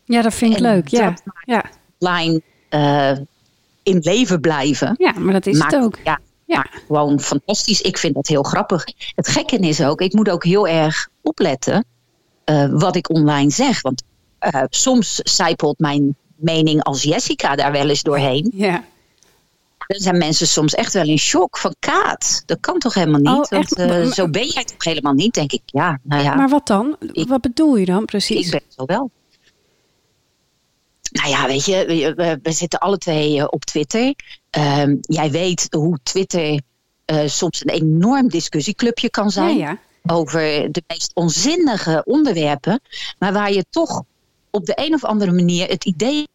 Ja, 0.03 0.21
dat 0.21 0.33
vind 0.33 0.51
ik 0.51 0.57
en 0.57 0.63
leuk. 0.63 0.87
Ja. 0.87 1.13
ja. 1.45 1.65
Line 1.97 2.41
uh, 2.69 3.17
in 3.83 3.99
leven 4.01 4.39
blijven. 4.39 4.95
Ja, 4.97 5.11
maar 5.11 5.33
dat 5.33 5.45
is 5.45 5.57
maakt, 5.57 5.71
het 5.71 5.83
ook. 5.83 5.97
Ja, 6.03 6.19
ja. 6.53 6.67
gewoon 6.87 7.19
fantastisch. 7.19 7.81
Ik 7.81 7.97
vind 7.97 8.15
dat 8.15 8.27
heel 8.27 8.43
grappig. 8.43 8.85
Het 9.15 9.27
gekke 9.27 9.57
is 9.57 9.83
ook, 9.83 10.01
ik 10.01 10.13
moet 10.13 10.29
ook 10.29 10.43
heel 10.43 10.67
erg 10.67 11.09
opletten 11.21 11.85
uh, 12.45 12.67
wat 12.71 12.95
ik 12.95 13.09
online 13.09 13.49
zeg. 13.49 13.81
Want 13.81 14.03
uh, 14.53 14.63
soms 14.69 15.15
zijpelt 15.15 15.79
mijn 15.79 16.15
mening 16.35 16.83
als 16.83 17.03
Jessica 17.03 17.55
daar 17.55 17.71
wel 17.71 17.89
eens 17.89 18.03
doorheen. 18.03 18.51
Ja. 18.55 18.83
Dan 19.87 19.99
zijn 19.99 20.17
mensen 20.17 20.47
soms 20.47 20.73
echt 20.73 20.93
wel 20.93 21.07
in 21.07 21.17
shock 21.17 21.57
van 21.57 21.75
Kaat. 21.79 22.43
Dat 22.45 22.59
kan 22.59 22.79
toch 22.79 22.93
helemaal 22.93 23.19
niet? 23.35 23.51
Oh? 23.51 23.59
Want, 23.59 23.79
uh, 23.79 24.11
zo 24.11 24.29
ben 24.29 24.47
jij 24.47 24.63
toch 24.63 24.83
helemaal 24.83 25.13
niet, 25.13 25.33
denk 25.33 25.51
ik. 25.51 25.61
Ja, 25.65 25.99
nou 26.03 26.23
ja. 26.23 26.35
Maar 26.35 26.49
wat 26.49 26.67
dan? 26.67 26.95
Ik, 27.11 27.27
wat 27.27 27.41
bedoel 27.41 27.75
je 27.75 27.85
dan 27.85 28.05
precies? 28.05 28.45
Ik 28.45 28.51
ben 28.51 28.61
zo 28.67 28.85
wel. 28.85 29.11
Nou 31.11 31.29
ja, 31.29 31.47
weet 31.47 31.65
je, 31.65 32.13
we, 32.15 32.39
we 32.43 32.51
zitten 32.51 32.79
alle 32.79 32.97
twee 32.97 33.51
op 33.51 33.65
Twitter. 33.65 34.13
Uh, 34.57 34.95
jij 35.01 35.31
weet 35.31 35.67
hoe 35.69 35.99
Twitter 36.03 36.61
uh, 37.05 37.27
soms 37.27 37.61
een 37.61 37.73
enorm 37.73 38.29
discussieclubje 38.29 39.09
kan 39.09 39.31
zijn. 39.31 39.57
Ja, 39.57 39.69
ja. 39.69 40.13
Over 40.13 40.71
de 40.71 40.83
meest 40.87 41.11
onzinnige 41.13 42.01
onderwerpen. 42.05 42.81
Maar 43.19 43.33
waar 43.33 43.51
je 43.51 43.65
toch 43.69 44.03
op 44.49 44.65
de 44.65 44.73
een 44.75 44.93
of 44.93 45.03
andere 45.03 45.31
manier 45.31 45.67
het 45.67 45.85
idee 45.85 46.27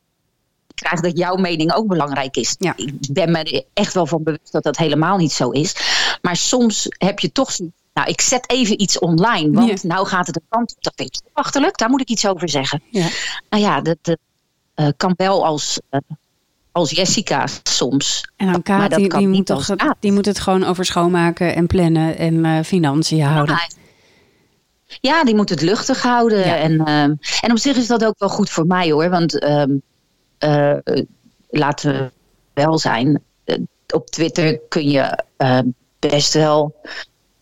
krijgt 0.74 1.02
dat 1.02 1.18
jouw 1.18 1.36
mening 1.36 1.72
ook 1.72 1.86
belangrijk 1.86 2.36
is. 2.36 2.56
Ja. 2.58 2.72
Ik 2.76 3.12
ben 3.12 3.30
me 3.30 3.42
er 3.42 3.64
echt 3.72 3.94
wel 3.94 4.06
van 4.06 4.22
bewust 4.22 4.52
dat 4.52 4.62
dat 4.62 4.76
helemaal 4.76 5.16
niet 5.16 5.32
zo 5.32 5.50
is. 5.50 5.74
Maar 6.22 6.36
soms 6.36 6.86
heb 6.88 7.18
je 7.18 7.32
toch 7.32 7.50
nou, 7.96 8.08
ik 8.08 8.20
zet 8.20 8.50
even 8.50 8.80
iets 8.82 8.98
online, 8.98 9.50
want 9.50 9.82
nou 9.82 10.06
gaat 10.06 10.26
het 10.26 10.36
een 10.36 10.46
kant 10.48 10.74
op. 10.76 10.82
Dat 10.82 10.92
vind 10.96 11.16
ik 11.16 11.30
achterlijk, 11.32 11.78
daar 11.78 11.90
moet 11.90 12.00
ik 12.00 12.08
iets 12.08 12.26
over 12.26 12.48
zeggen. 12.48 12.82
Ja. 12.90 13.08
Nou 13.50 13.62
ja, 13.62 13.80
dat, 13.80 13.96
dat 14.02 14.18
eh, 14.74 14.88
kan 14.96 15.14
wel 15.16 15.44
als, 15.44 15.80
eh, 15.88 16.00
als 16.76 16.90
Jessica 16.90 17.46
soms. 17.62 18.28
En 18.36 18.44
dan 18.46 18.54
Maar 18.54 18.62
Kaat, 18.62 18.90
dat 18.90 18.98
die, 18.98 19.08
kan 19.08 19.18
die, 19.18 19.28
niet 19.28 19.36
moet 19.38 19.50
als 19.50 19.66
toch, 19.66 19.76
Kaat. 19.76 19.96
die 20.00 20.12
moet 20.12 20.26
het 20.26 20.40
gewoon 20.40 20.64
over 20.64 20.84
schoonmaken 20.84 21.54
en 21.54 21.66
plannen 21.66 22.18
en 22.18 22.44
eh, 22.44 22.62
financiën 22.64 23.22
houden. 23.22 23.54
Ja, 23.54 23.68
Ja, 25.00 25.24
die 25.24 25.34
moet 25.34 25.48
het 25.48 25.60
luchtig 25.62 26.02
houden. 26.02 26.38
Ja. 26.38 26.56
En, 26.56 26.78
ehm, 26.84 27.14
en 27.40 27.50
op 27.50 27.58
zich 27.58 27.76
is 27.76 27.86
dat 27.86 28.04
ook 28.04 28.18
wel 28.18 28.28
goed 28.28 28.50
voor 28.50 28.66
mij 28.66 28.90
hoor. 28.90 29.10
Want 29.10 29.38
ehm, 29.40 29.70
eh, 30.38 30.74
laten 31.50 31.92
we 31.92 32.10
wel 32.54 32.78
zijn. 32.78 33.22
eh, 33.44 33.56
op 33.94 34.10
Twitter 34.10 34.60
kun 34.68 34.88
je 34.90 35.22
eh, 35.36 35.58
best 35.98 36.32
wel 36.34 36.74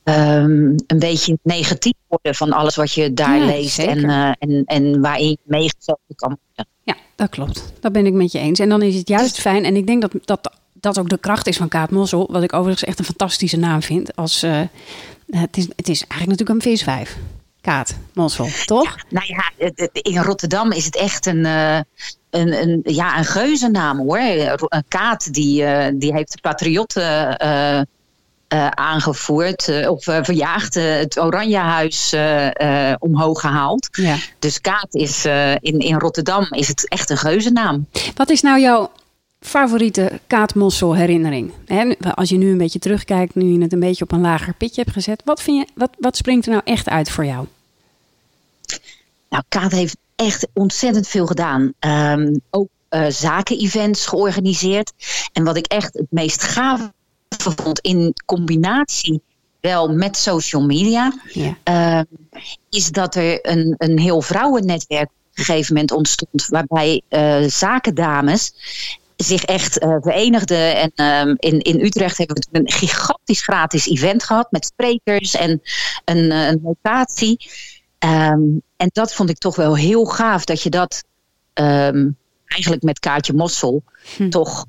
ehm, 0.04 0.52
een 0.86 0.98
beetje 0.98 1.38
negatief 1.42 1.94
worden 2.08 2.34
van 2.34 2.52
alles 2.52 2.76
wat 2.76 2.92
je 2.92 3.12
daar 3.14 3.38
Ja, 3.38 3.44
leest. 3.44 3.78
En, 3.78 4.04
en, 4.38 4.62
en 4.64 5.00
waarin 5.00 5.28
je 5.28 5.38
meegezogen 5.42 6.14
kan 6.14 6.38
worden. 6.46 6.72
Ja, 6.82 6.94
dat 7.16 7.28
klopt. 7.28 7.72
Dat 7.80 7.92
ben 7.92 8.06
ik 8.06 8.12
met 8.12 8.32
je 8.32 8.38
eens. 8.38 8.58
En 8.58 8.68
dan 8.68 8.82
is 8.82 8.94
het 8.94 9.08
juist 9.08 9.40
fijn. 9.40 9.64
En 9.64 9.76
ik 9.76 9.86
denk 9.86 10.00
dat 10.00 10.12
dat, 10.24 10.50
dat 10.72 10.98
ook 10.98 11.08
de 11.08 11.18
kracht 11.18 11.46
is 11.46 11.56
van 11.56 11.68
Kaat 11.68 11.90
Mossel. 11.90 12.28
Wat 12.30 12.42
ik 12.42 12.52
overigens 12.52 12.84
echt 12.84 12.98
een 12.98 13.04
fantastische 13.04 13.56
naam 13.56 13.82
vind. 13.82 14.16
Als, 14.16 14.42
eh, 14.42 14.60
het, 15.30 15.56
is, 15.56 15.68
het 15.76 15.88
is 15.88 16.00
eigenlijk 16.06 16.30
natuurlijk 16.30 16.50
een 16.50 16.70
viswijf. 16.70 17.16
Kaat 17.60 17.94
Mossel, 18.14 18.48
toch? 18.64 18.96
Nou 19.08 19.26
ja, 19.26 19.70
in 19.92 20.22
Rotterdam 20.22 20.72
is 20.72 20.84
het 20.84 20.96
echt 20.96 21.26
een, 21.26 21.44
eh, 21.44 21.80
een, 22.30 22.62
een, 22.62 22.80
ja, 22.84 23.18
een 23.18 23.24
geuzennaam 23.24 23.98
hoor. 23.98 24.18
Een 24.18 24.84
Kaat 24.88 25.32
die, 25.32 25.64
eh, 25.64 25.92
die 25.94 26.12
heeft 26.12 26.32
de 26.32 26.40
patriotten 26.40 27.38
eh, 28.48 28.66
aangevoerd. 28.68 29.68
eh, 29.68 29.90
of 29.90 30.06
eh, 30.06 30.18
verjaagd. 30.22 30.74
het 30.74 31.18
Oranjehuis 31.18 32.12
eh, 32.12 32.90
eh, 32.90 32.96
omhoog 32.98 33.40
gehaald. 33.40 33.88
Ja. 33.92 34.16
Dus 34.38 34.60
Kaat 34.60 34.94
is 34.94 35.24
in, 35.60 35.78
in 35.78 35.98
Rotterdam 35.98 36.46
is 36.50 36.68
het 36.68 36.88
echt 36.88 37.10
een 37.10 37.16
geuzennaam. 37.16 37.86
Wat 38.14 38.30
is 38.30 38.40
nou 38.42 38.60
jouw 38.60 38.90
favoriete 39.40 40.20
Kaat 40.26 40.54
Mossel 40.54 40.94
herinnering? 40.94 41.52
Hè, 41.66 41.92
als 42.14 42.28
je 42.28 42.36
nu 42.36 42.50
een 42.50 42.58
beetje 42.58 42.78
terugkijkt, 42.78 43.34
nu 43.34 43.52
je 43.52 43.62
het 43.62 43.72
een 43.72 43.80
beetje 43.80 44.04
op 44.04 44.12
een 44.12 44.20
lager 44.20 44.54
pitje 44.54 44.80
hebt 44.82 44.94
gezet. 44.94 45.22
Wat, 45.24 45.42
vind 45.42 45.58
je, 45.58 45.72
wat, 45.74 45.90
wat 45.98 46.16
springt 46.16 46.46
er 46.46 46.52
nou 46.52 46.62
echt 46.64 46.88
uit 46.88 47.10
voor 47.10 47.24
jou? 47.24 47.46
Nou, 49.28 49.42
Kaat 49.48 49.72
heeft 49.72 49.96
echt 50.16 50.46
ontzettend 50.52 51.08
veel 51.08 51.26
gedaan. 51.26 51.72
Ehm, 51.78 52.36
ook 52.50 52.68
eh 52.88 53.06
zaken-events 53.08 54.06
georganiseerd. 54.06 54.92
En 55.32 55.44
wat 55.44 55.56
ik 55.56 55.66
echt 55.66 55.94
het 55.94 56.06
meest 56.10 56.42
gaaf 56.42 56.90
vond 57.42 57.80
in 57.80 58.14
combinatie 58.26 59.20
wel 59.60 59.88
met 59.94 60.16
social 60.16 60.62
media, 60.62 61.12
Ja. 61.32 61.56
ehm, 61.62 62.04
is 62.70 62.90
dat 62.90 63.14
er 63.14 63.38
een, 63.50 63.74
een 63.78 63.98
heel 63.98 64.20
vrouwennetwerk 64.22 65.08
op 65.10 65.38
een 65.38 65.44
gegeven 65.44 65.74
moment 65.74 65.92
ontstond, 65.92 66.46
waarbij 66.48 67.02
eh, 67.08 67.42
zakendames 67.42 68.52
zich 69.16 69.44
echt 69.44 69.78
eh, 69.78 69.96
verenigden. 70.00 70.76
En 70.76 70.92
ehm, 70.94 71.34
in, 71.38 71.60
in 71.60 71.80
Utrecht 71.80 72.18
hebben 72.18 72.46
we 72.50 72.58
een 72.58 72.70
gigantisch 72.72 73.42
gratis 73.42 73.86
event 73.88 74.22
gehad 74.24 74.50
met 74.50 74.64
sprekers 74.64 75.34
en 75.34 75.62
een, 76.04 76.30
eh, 76.30 76.46
een 76.46 76.60
locatie. 76.62 77.50
Ehm, 77.98 78.42
en 78.76 78.90
dat 78.92 79.14
vond 79.14 79.30
ik 79.30 79.38
toch 79.38 79.56
wel 79.56 79.76
heel 79.76 80.04
gaaf 80.04 80.44
dat 80.44 80.62
je 80.62 80.70
dat 80.70 81.04
eigenlijk 82.46 82.82
met 82.82 82.98
Kaartje 82.98 83.32
Mossel 83.32 83.82
Hm. 84.16 84.28
toch 84.28 84.66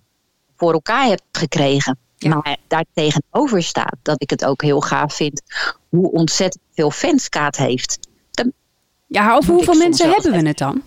voor 0.58 0.74
elkaar 0.74 1.08
hebt 1.08 1.24
gekregen. 1.32 1.98
Ja. 2.18 2.30
Maar 2.30 2.58
daar 2.68 2.86
tegenover 2.94 3.64
staat 3.64 3.96
dat 4.02 4.22
ik 4.22 4.30
het 4.30 4.46
ook 4.46 4.62
heel 4.62 4.82
gaaf 4.82 5.14
vind 5.14 5.42
hoe 5.90 6.12
ontzettend 6.12 6.64
veel 6.74 6.92
fans 6.92 7.30
Kaat 7.30 7.56
heeft. 7.56 8.00
Ja, 9.08 9.36
over 9.36 9.54
hoeveel 9.54 9.74
mensen 9.74 10.10
hebben 10.10 10.32
we 10.32 10.48
het 10.48 10.58
dan? 10.58 10.82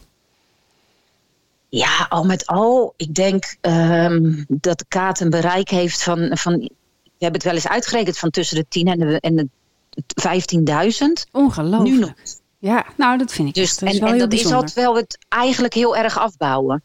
Ja, 1.69 2.07
al 2.09 2.25
met 2.25 2.47
al, 2.47 2.95
ik 2.97 3.15
denk 3.15 3.57
ehm, 3.61 4.45
dat 4.49 4.85
Kaat 4.89 5.21
een 5.21 5.31
bereik 5.31 5.69
heeft 5.69 6.03
van, 6.03 6.31
van. 6.37 6.53
We 7.03 7.25
hebben 7.25 7.41
het 7.41 7.51
wel 7.51 7.55
eens 7.55 7.69
uitgerekend 7.69 8.19
van 8.19 8.31
tussen 8.31 8.57
de 8.57 8.67
10 8.69 8.87
en 8.87 8.99
de, 8.99 9.21
en 9.21 9.37
de 9.37 9.49
15.000. 11.27 11.31
Ongelooflijk. 11.33 11.91
Nu 11.91 11.99
nog. 11.99 12.13
Ja, 12.59 12.87
nou 12.97 13.19
dat 13.19 13.33
vind 13.33 13.49
ik 13.49 13.55
Dus, 13.55 13.71
echt. 13.71 13.81
Dat 13.81 13.89
is 13.89 13.95
en 13.95 14.05
wel 14.05 14.13
en 14.13 14.19
dat 14.19 14.33
is 14.33 14.53
altijd 14.53 14.75
wel 14.75 14.97
het 14.97 15.19
eigenlijk 15.29 15.75
heel 15.75 15.97
erg 15.97 16.19
afbouwen. 16.19 16.83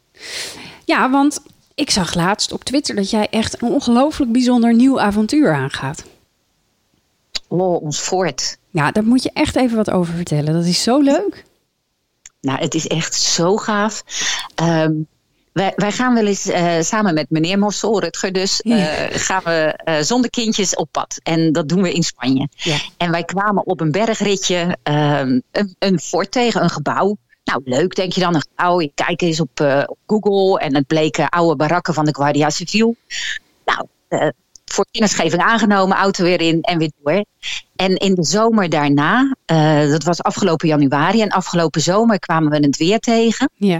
Ja, 0.86 1.10
want 1.10 1.42
ik 1.76 1.90
zag 1.90 2.14
laatst 2.14 2.52
op 2.52 2.64
Twitter 2.64 2.96
dat 2.96 3.10
jij 3.10 3.28
echt 3.30 3.62
een 3.62 3.68
ongelooflijk 3.68 4.32
bijzonder 4.32 4.74
nieuw 4.74 5.00
avontuur 5.00 5.54
aangaat. 5.54 6.04
Oh, 7.48 7.82
ons 7.82 8.00
fort. 8.00 8.58
Ja, 8.70 8.92
daar 8.92 9.04
moet 9.04 9.24
je 9.24 9.32
echt 9.34 9.56
even 9.56 9.78
wat 9.78 9.92
over 9.92 10.14
vertellen. 10.14 10.54
Dat 10.54 10.66
is 10.66 10.84
zo 10.84 11.00
leuk. 11.00 11.46
Nou, 12.42 12.60
het 12.60 12.74
is 12.74 12.88
echt 12.88 13.16
zo 13.16 13.58
gaaf. 13.58 14.04
Ehm, 14.56 14.94
wij, 15.54 15.74
wij, 15.76 15.92
gaan 15.92 16.14
wel 16.14 16.26
eens 16.26 16.48
uh, 16.48 16.82
samen 16.82 17.14
met 17.14 17.30
meneer 17.30 17.60
Mossel, 17.60 18.00
Rutger 18.00 18.34
dus, 18.34 18.62
uh, 18.64 18.86
gaan 19.10 19.42
we 19.44 19.80
uh, 19.86 19.96
zonder 20.00 20.30
kindjes 20.30 20.76
op 20.76 20.88
pad. 20.92 21.20
En 21.24 21.52
dat 21.52 21.70
doen 21.70 21.82
we 21.82 21.94
in 21.94 22.04
Spanje. 22.04 22.48
Ja. 22.56 22.78
En 22.98 23.12
wij 23.12 23.24
kwamen 23.24 23.66
op 23.66 23.80
een 23.82 23.92
bergritje 23.92 24.78
ehm, 24.84 25.40
een, 25.52 25.76
een 25.80 26.00
fort 26.00 26.32
tegen, 26.32 26.64
een 26.64 26.70
gebouw. 26.70 27.18
Nou, 27.44 27.62
leuk, 27.64 27.96
denk 27.96 28.12
je 28.12 28.22
dan, 28.22 28.36
een 28.36 28.46
gebouw. 28.50 28.82
Je 28.82 28.92
kijkt 28.96 29.22
eens 29.22 29.40
op, 29.40 29.60
op 29.86 29.98
Google 30.08 30.60
en 30.60 30.76
het 30.76 30.88
bleken 30.88 31.30
oude 31.30 31.56
barakken 31.56 31.94
van 31.94 32.06
de 32.06 32.16
Guardia 32.16 32.50
Civil. 32.50 32.96
Nou, 33.66 33.88
voor 34.66 34.86
kennisgeving 34.92 35.42
aangenomen, 35.42 35.98
auto 35.98 36.24
weer 36.24 36.42
in 36.42 36.62
en 36.62 36.78
weer 36.78 36.92
door. 37.04 37.26
En 37.76 37.96
in 37.96 38.16
de 38.16 38.24
zomer 38.24 38.70
daarna, 38.70 39.36
uh, 39.52 39.90
dat 39.90 40.04
was 40.04 40.24
afgelopen 40.24 40.68
januari, 40.68 41.22
en 41.22 41.30
afgelopen 41.30 41.82
zomer 41.82 42.20
kwamen 42.20 42.52
we 42.52 42.66
het 42.66 42.78
weer 42.78 43.00
tegen. 43.00 43.50
Ja. 43.56 43.80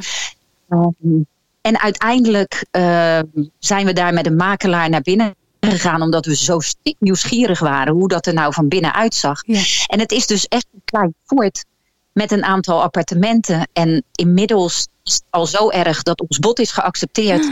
Um, 0.70 1.26
en 1.62 1.80
uiteindelijk 1.80 2.66
uh, 2.72 3.20
zijn 3.60 3.86
we 3.86 3.94
daar 3.94 4.14
met 4.14 4.26
een 4.26 4.36
makelaar 4.36 4.90
naar 4.90 5.02
binnen 5.02 5.36
gegaan, 5.60 6.02
omdat 6.02 6.26
we 6.26 6.36
zo 6.36 6.60
stik 6.60 6.96
nieuwsgierig 7.00 7.60
waren 7.60 7.94
hoe 7.94 8.08
dat 8.08 8.26
er 8.26 8.34
nou 8.34 8.54
van 8.54 8.68
binnen 8.68 8.94
uitzag. 8.94 9.44
Ja. 9.46 9.62
En 9.88 10.00
het 10.00 10.12
is 10.12 10.28
dus 10.28 10.48
echt 10.48 10.68
een 10.74 10.82
klein 10.86 11.14
fort 11.26 11.66
met 12.14 12.32
een 12.32 12.44
aantal 12.44 12.82
appartementen. 12.82 13.68
En 13.74 14.04
inmiddels 14.12 14.88
is 15.04 15.14
het 15.14 15.24
al 15.30 15.46
zo 15.46 15.70
erg 15.70 16.04
dat 16.04 16.22
ons 16.22 16.40
bod 16.40 16.60
is 16.60 16.72
geaccepteerd. 16.72 17.44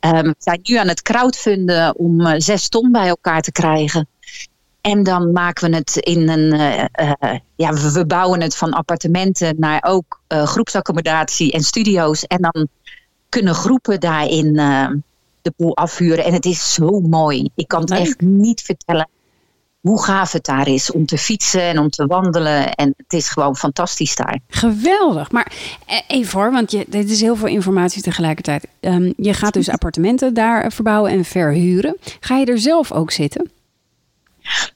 Um, 0.00 0.22
we 0.22 0.34
zijn 0.38 0.60
nu 0.62 0.76
aan 0.76 0.88
het 0.88 1.02
crowdfunden 1.02 1.96
om 1.96 2.20
uh, 2.20 2.34
zes 2.36 2.68
ton 2.68 2.92
bij 2.92 3.08
elkaar 3.08 3.40
te 3.40 3.52
krijgen. 3.52 4.08
En 4.80 5.02
dan 5.02 5.32
maken 5.32 5.70
we 5.70 5.76
het 5.76 5.96
in 5.96 6.28
een. 6.28 6.54
Uh, 6.54 6.84
uh, 7.22 7.38
ja, 7.56 7.72
we, 7.72 7.92
we, 7.92 8.06
bouwen 8.06 8.40
het 8.40 8.56
van 8.56 8.72
appartementen 8.72 9.54
naar 9.58 9.82
ook 9.86 10.20
groepsaccommodatie 10.28 11.52
en 11.52 11.60
studio's. 11.60 12.24
En 12.24 12.38
dan 12.40 12.68
kunnen 13.28 13.54
groepen 13.54 14.00
daarin 14.00 14.52
de 15.42 15.52
boel 15.56 15.76
afhuren. 15.76 16.24
En 16.24 16.32
het 16.32 16.44
is 16.44 16.74
zo 16.74 17.00
mooi. 17.00 17.50
Ik 17.54 17.68
kan 17.68 17.80
het 17.80 17.90
echt 17.90 18.20
niet 18.20 18.62
vertellen 18.62 19.08
hoe 19.86 20.02
gaaf 20.02 20.32
het 20.32 20.44
daar 20.44 20.68
is 20.68 20.92
om 20.92 21.06
te 21.06 21.18
fietsen 21.18 21.62
en 21.62 21.78
om 21.78 21.90
te 21.90 22.06
wandelen. 22.06 22.74
En 22.74 22.94
het 22.96 23.12
is 23.12 23.28
gewoon 23.28 23.56
fantastisch 23.56 24.16
daar. 24.16 24.38
Geweldig. 24.48 25.30
Maar 25.30 25.52
even 26.06 26.40
hoor, 26.40 26.52
want 26.52 26.70
je, 26.70 26.84
dit 26.88 27.10
is 27.10 27.20
heel 27.20 27.36
veel 27.36 27.48
informatie 27.48 28.02
tegelijkertijd. 28.02 28.66
Um, 28.80 29.12
je 29.16 29.34
gaat 29.34 29.52
dus 29.52 29.68
appartementen 29.68 30.34
daar 30.34 30.72
verbouwen 30.72 31.10
en 31.10 31.24
verhuren. 31.24 31.96
Ga 32.20 32.36
je 32.36 32.46
er 32.46 32.58
zelf 32.58 32.92
ook 32.92 33.10
zitten? 33.10 33.50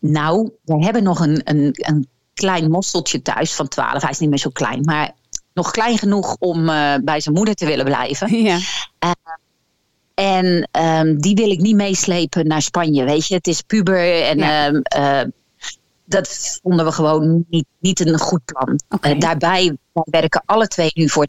Nou, 0.01 0.51
we 0.65 0.85
hebben 0.85 1.03
nog 1.03 1.21
een, 1.21 1.41
een, 1.45 1.71
een 1.73 2.09
klein 2.35 2.71
mosseltje 2.71 3.23
thuis 3.23 3.55
van 3.55 3.69
12. 3.69 4.03
Hij 4.03 4.11
is 4.11 4.19
niet 4.19 4.29
meer 4.29 4.39
zo 4.39 4.51
klein, 4.51 4.81
maar 4.81 5.11
nog 5.55 5.71
klein 5.71 5.99
genoeg 5.99 6.37
om 6.39 6.69
uh, 6.69 6.95
bij 7.05 7.21
zijn 7.21 7.35
moeder 7.35 7.55
te 7.55 7.67
willen 7.67 7.85
blijven. 7.85 8.37
Ja. 8.43 8.59
Uh, 9.05 9.11
en 10.21 10.69
um, 10.81 11.21
die 11.21 11.35
wil 11.35 11.51
ik 11.51 11.61
niet 11.61 11.77
meeslepen 11.77 12.47
naar 12.47 12.63
Spanje, 12.63 13.05
weet 13.05 13.27
je. 13.27 13.35
Het 13.35 13.47
is 13.47 13.63
puber 13.63 14.23
en 14.23 14.39
ja. 14.39 14.73
uh, 14.73 15.31
dat 16.05 16.59
vonden 16.63 16.85
we 16.85 16.93
gewoon 16.93 17.45
niet, 17.49 17.67
niet 17.79 18.07
een 18.07 18.19
goed 18.19 18.45
plan. 18.45 18.81
Okay. 18.89 19.19
daarbij 19.19 19.77
werken 19.93 20.43
alle 20.47 20.67
twee 20.67 20.91
nu 20.95 21.09
voor 21.09 21.27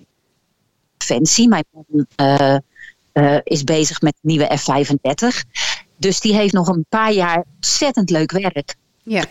Defensie. 0.97 1.47
Mijn 1.47 1.65
man 1.71 2.05
uh, 3.13 3.37
is 3.43 3.63
bezig 3.63 4.01
met 4.01 4.13
de 4.21 4.27
nieuwe 4.27 4.57
F-35. 4.57 5.49
Dus 5.97 6.19
die 6.19 6.33
heeft 6.33 6.53
nog 6.53 6.67
een 6.67 6.85
paar 6.89 7.11
jaar 7.11 7.45
ontzettend 7.55 8.09
leuk 8.09 8.31
werk. 8.31 8.75
Ja. 9.03 9.25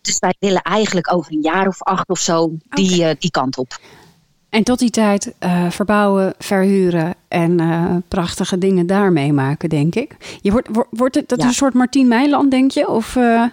Dus 0.00 0.18
wij 0.18 0.34
willen 0.38 0.62
eigenlijk 0.62 1.12
over 1.12 1.32
een 1.32 1.42
jaar 1.42 1.66
of 1.66 1.82
acht 1.82 2.08
of 2.08 2.18
zo 2.18 2.52
die, 2.68 3.16
die 3.18 3.30
kant 3.30 3.58
op. 3.58 3.78
En 4.56 4.64
tot 4.64 4.78
die 4.78 4.90
tijd 4.90 5.34
uh, 5.40 5.70
verbouwen, 5.70 6.34
verhuren 6.38 7.14
en 7.28 7.60
uh, 7.60 7.96
prachtige 8.08 8.58
dingen 8.58 8.86
daar 8.86 9.12
meemaken, 9.12 9.68
denk 9.68 9.94
ik. 9.94 10.38
Je 10.40 10.50
wordt, 10.50 10.68
wordt 10.90 11.14
het 11.14 11.28
dat 11.28 11.40
ja. 11.40 11.46
een 11.46 11.52
soort 11.52 11.74
Martien 11.74 12.08
Meiland, 12.08 12.50
denk 12.50 12.70
je? 12.70 12.88
Of, 12.88 13.14
uh... 13.14 13.44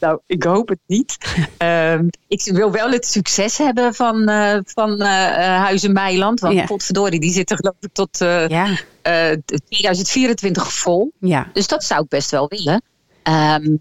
Nou, 0.00 0.20
ik 0.26 0.42
hoop 0.42 0.68
het 0.68 0.78
niet. 0.86 1.16
um, 1.58 2.08
ik 2.28 2.42
wil 2.44 2.70
wel 2.70 2.90
het 2.90 3.06
succes 3.06 3.58
hebben 3.58 3.94
van, 3.94 4.30
uh, 4.30 4.58
van 4.64 4.90
uh, 4.90 5.06
Huizen 5.36 5.92
Meiland. 5.92 6.40
Want 6.40 6.54
Ja. 6.54 6.64
potverdorie, 6.64 7.20
die 7.20 7.32
zitten 7.32 7.56
geloof 7.56 7.76
ik 7.80 7.92
tot 7.92 8.20
uh, 8.20 8.48
ja. 8.48 8.76
2024 9.68 10.72
vol. 10.72 11.12
Ja. 11.18 11.50
Dus 11.52 11.66
dat 11.66 11.84
zou 11.84 12.02
ik 12.02 12.08
best 12.08 12.30
wel 12.30 12.48
willen. 12.48 12.82
Um, 13.22 13.78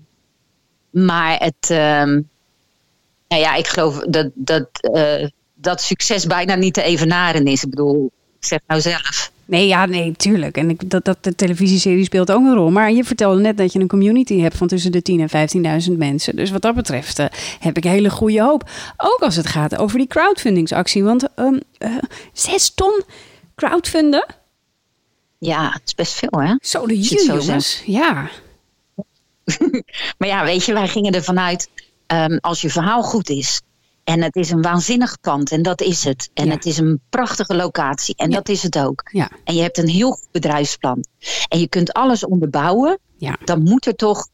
maar 0.91 1.37
het... 1.37 1.69
Um, 1.69 2.29
nou 3.27 3.41
ja, 3.41 3.55
ik 3.55 3.67
geloof 3.67 3.99
dat, 3.99 4.29
dat, 4.33 4.69
dat 5.61 5.81
succes 5.81 6.25
bijna 6.25 6.55
niet 6.55 6.73
te 6.73 6.81
evenaren 6.81 7.45
is. 7.45 7.63
Ik 7.63 7.69
bedoel, 7.69 8.11
ik 8.39 8.45
zeg 8.45 8.59
nou 8.67 8.81
zelf. 8.81 9.31
Nee, 9.45 9.67
ja, 9.67 9.85
nee, 9.85 10.13
tuurlijk. 10.17 10.57
En 10.57 10.69
ik, 10.69 10.89
dat, 10.89 11.05
dat, 11.05 11.23
de 11.23 11.35
televisieserie 11.35 12.03
speelt 12.03 12.31
ook 12.31 12.45
een 12.45 12.53
rol. 12.53 12.71
Maar 12.71 12.91
je 12.91 13.03
vertelde 13.03 13.41
net 13.41 13.57
dat 13.57 13.73
je 13.73 13.79
een 13.79 13.87
community 13.87 14.39
hebt 14.39 14.57
van 14.57 14.67
tussen 14.67 14.91
de 14.91 15.01
10.000 15.11 15.31
en 15.31 15.81
15.000 15.91 15.97
mensen. 15.97 16.35
Dus 16.35 16.49
wat 16.51 16.61
dat 16.61 16.75
betreft 16.75 17.19
uh, 17.19 17.25
heb 17.59 17.77
ik 17.77 17.83
hele 17.83 18.09
goede 18.09 18.41
hoop. 18.41 18.69
Ook 18.97 19.19
als 19.19 19.35
het 19.35 19.47
gaat 19.47 19.77
over 19.77 19.97
die 19.97 20.07
crowdfundingsactie. 20.07 21.03
Want 21.03 21.27
um, 21.35 21.59
uh, 21.79 21.97
zes 22.33 22.73
ton 22.73 23.03
crowdfunden? 23.55 24.25
Ja, 25.37 25.69
het 25.71 25.81
is 25.85 25.95
best 25.95 26.13
veel, 26.13 26.41
hè? 26.41 26.55
Zo 26.61 26.87
de 26.87 26.99
jullie, 26.99 27.25
jongens. 27.25 27.83
Ja. 27.85 28.29
maar 30.17 30.27
ja, 30.27 30.43
weet 30.43 30.65
je, 30.65 30.73
wij 30.73 30.87
gingen 30.87 31.13
ervan 31.13 31.39
uit... 31.39 31.69
Um, 32.07 32.37
als 32.41 32.61
je 32.61 32.69
verhaal 32.69 33.03
goed 33.03 33.29
is... 33.29 33.61
En 34.09 34.21
het 34.21 34.35
is 34.35 34.49
een 34.49 34.61
waanzinnig 34.61 35.19
pand 35.19 35.51
en 35.51 35.61
dat 35.61 35.81
is 35.81 36.03
het. 36.03 36.29
En 36.33 36.45
Ja. 36.45 36.51
het 36.51 36.65
is 36.65 36.77
een 36.77 37.01
prachtige 37.09 37.55
locatie 37.55 38.15
en 38.15 38.29
Ja. 38.29 38.35
dat 38.35 38.49
is 38.49 38.63
het 38.63 38.77
ook. 38.79 39.09
Ja. 39.11 39.31
En 39.43 39.55
je 39.55 39.61
hebt 39.61 39.77
een 39.77 39.87
heel 39.87 40.11
goed 40.11 40.31
bedrijfsplan. 40.31 41.03
En 41.47 41.59
je 41.59 41.67
kunt 41.67 41.93
alles 41.93 42.25
onderbouwen. 42.25 42.99
Ja. 43.17 43.37
Dan 43.45 43.63
moet 43.63 43.85
er 43.85 43.95
toch 43.95 44.27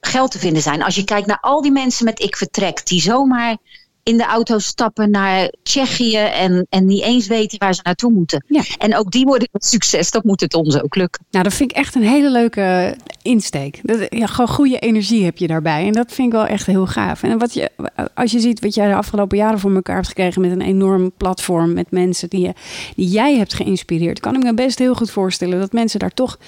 geld 0.00 0.30
te 0.30 0.38
vinden 0.38 0.62
zijn. 0.62 0.82
Als 0.82 0.94
je 0.94 1.04
kijkt 1.04 1.26
naar 1.26 1.40
al 1.40 1.62
die 1.62 1.72
mensen 1.72 2.04
met 2.04 2.20
ik 2.20 2.36
vertrek. 2.36 2.86
Die 2.86 3.00
zomaar 3.00 3.56
in 4.08 4.16
de 4.16 4.24
auto 4.24 4.58
stappen 4.58 5.10
naar 5.10 5.52
Tsjechië. 5.62 6.16
En, 6.16 6.66
en 6.68 6.86
niet 6.86 7.02
eens 7.02 7.26
weten 7.26 7.58
waar 7.58 7.74
ze 7.74 7.80
naartoe 7.84 8.12
moeten. 8.12 8.44
Ja. 8.46 8.62
En 8.78 8.96
ook 8.96 9.10
die 9.10 9.24
worden 9.24 9.48
een 9.52 9.60
succes. 9.60 10.10
Dat 10.10 10.24
moet 10.24 10.40
het 10.40 10.54
ons 10.54 10.82
ook 10.82 10.96
lukken. 10.96 11.24
Nou, 11.30 11.44
dat 11.44 11.54
vind 11.54 11.70
ik 11.70 11.76
echt 11.76 11.94
een 11.94 12.02
hele 12.02 12.30
leuke 12.30 12.96
insteek. 13.22 13.80
Dat, 13.82 14.06
ja, 14.08 14.26
gewoon 14.26 14.48
goede 14.48 14.78
energie 14.78 15.24
heb 15.24 15.38
je 15.38 15.46
daarbij. 15.46 15.86
En 15.86 15.92
dat 15.92 16.12
vind 16.12 16.28
ik 16.28 16.32
wel 16.32 16.46
echt 16.46 16.66
heel 16.66 16.86
gaaf. 16.86 17.22
En 17.22 17.38
wat 17.38 17.54
je, 17.54 17.70
als 18.14 18.32
je 18.32 18.40
ziet 18.40 18.60
wat 18.60 18.74
jij 18.74 18.88
de 18.88 18.94
afgelopen 18.94 19.36
jaren 19.36 19.58
voor 19.58 19.74
elkaar 19.74 19.96
hebt 19.96 20.08
gekregen 20.08 20.40
met 20.40 20.50
een 20.50 20.60
enorm 20.60 21.12
platform 21.16 21.72
met 21.72 21.90
mensen 21.90 22.28
die, 22.28 22.40
je, 22.40 22.52
die 22.96 23.08
jij 23.08 23.36
hebt 23.36 23.54
geïnspireerd, 23.54 24.20
kan 24.20 24.34
ik 24.34 24.42
me 24.42 24.54
best 24.54 24.78
heel 24.78 24.94
goed 24.94 25.10
voorstellen 25.10 25.58
dat 25.58 25.72
mensen 25.72 25.98
daar 25.98 26.14
toch 26.14 26.38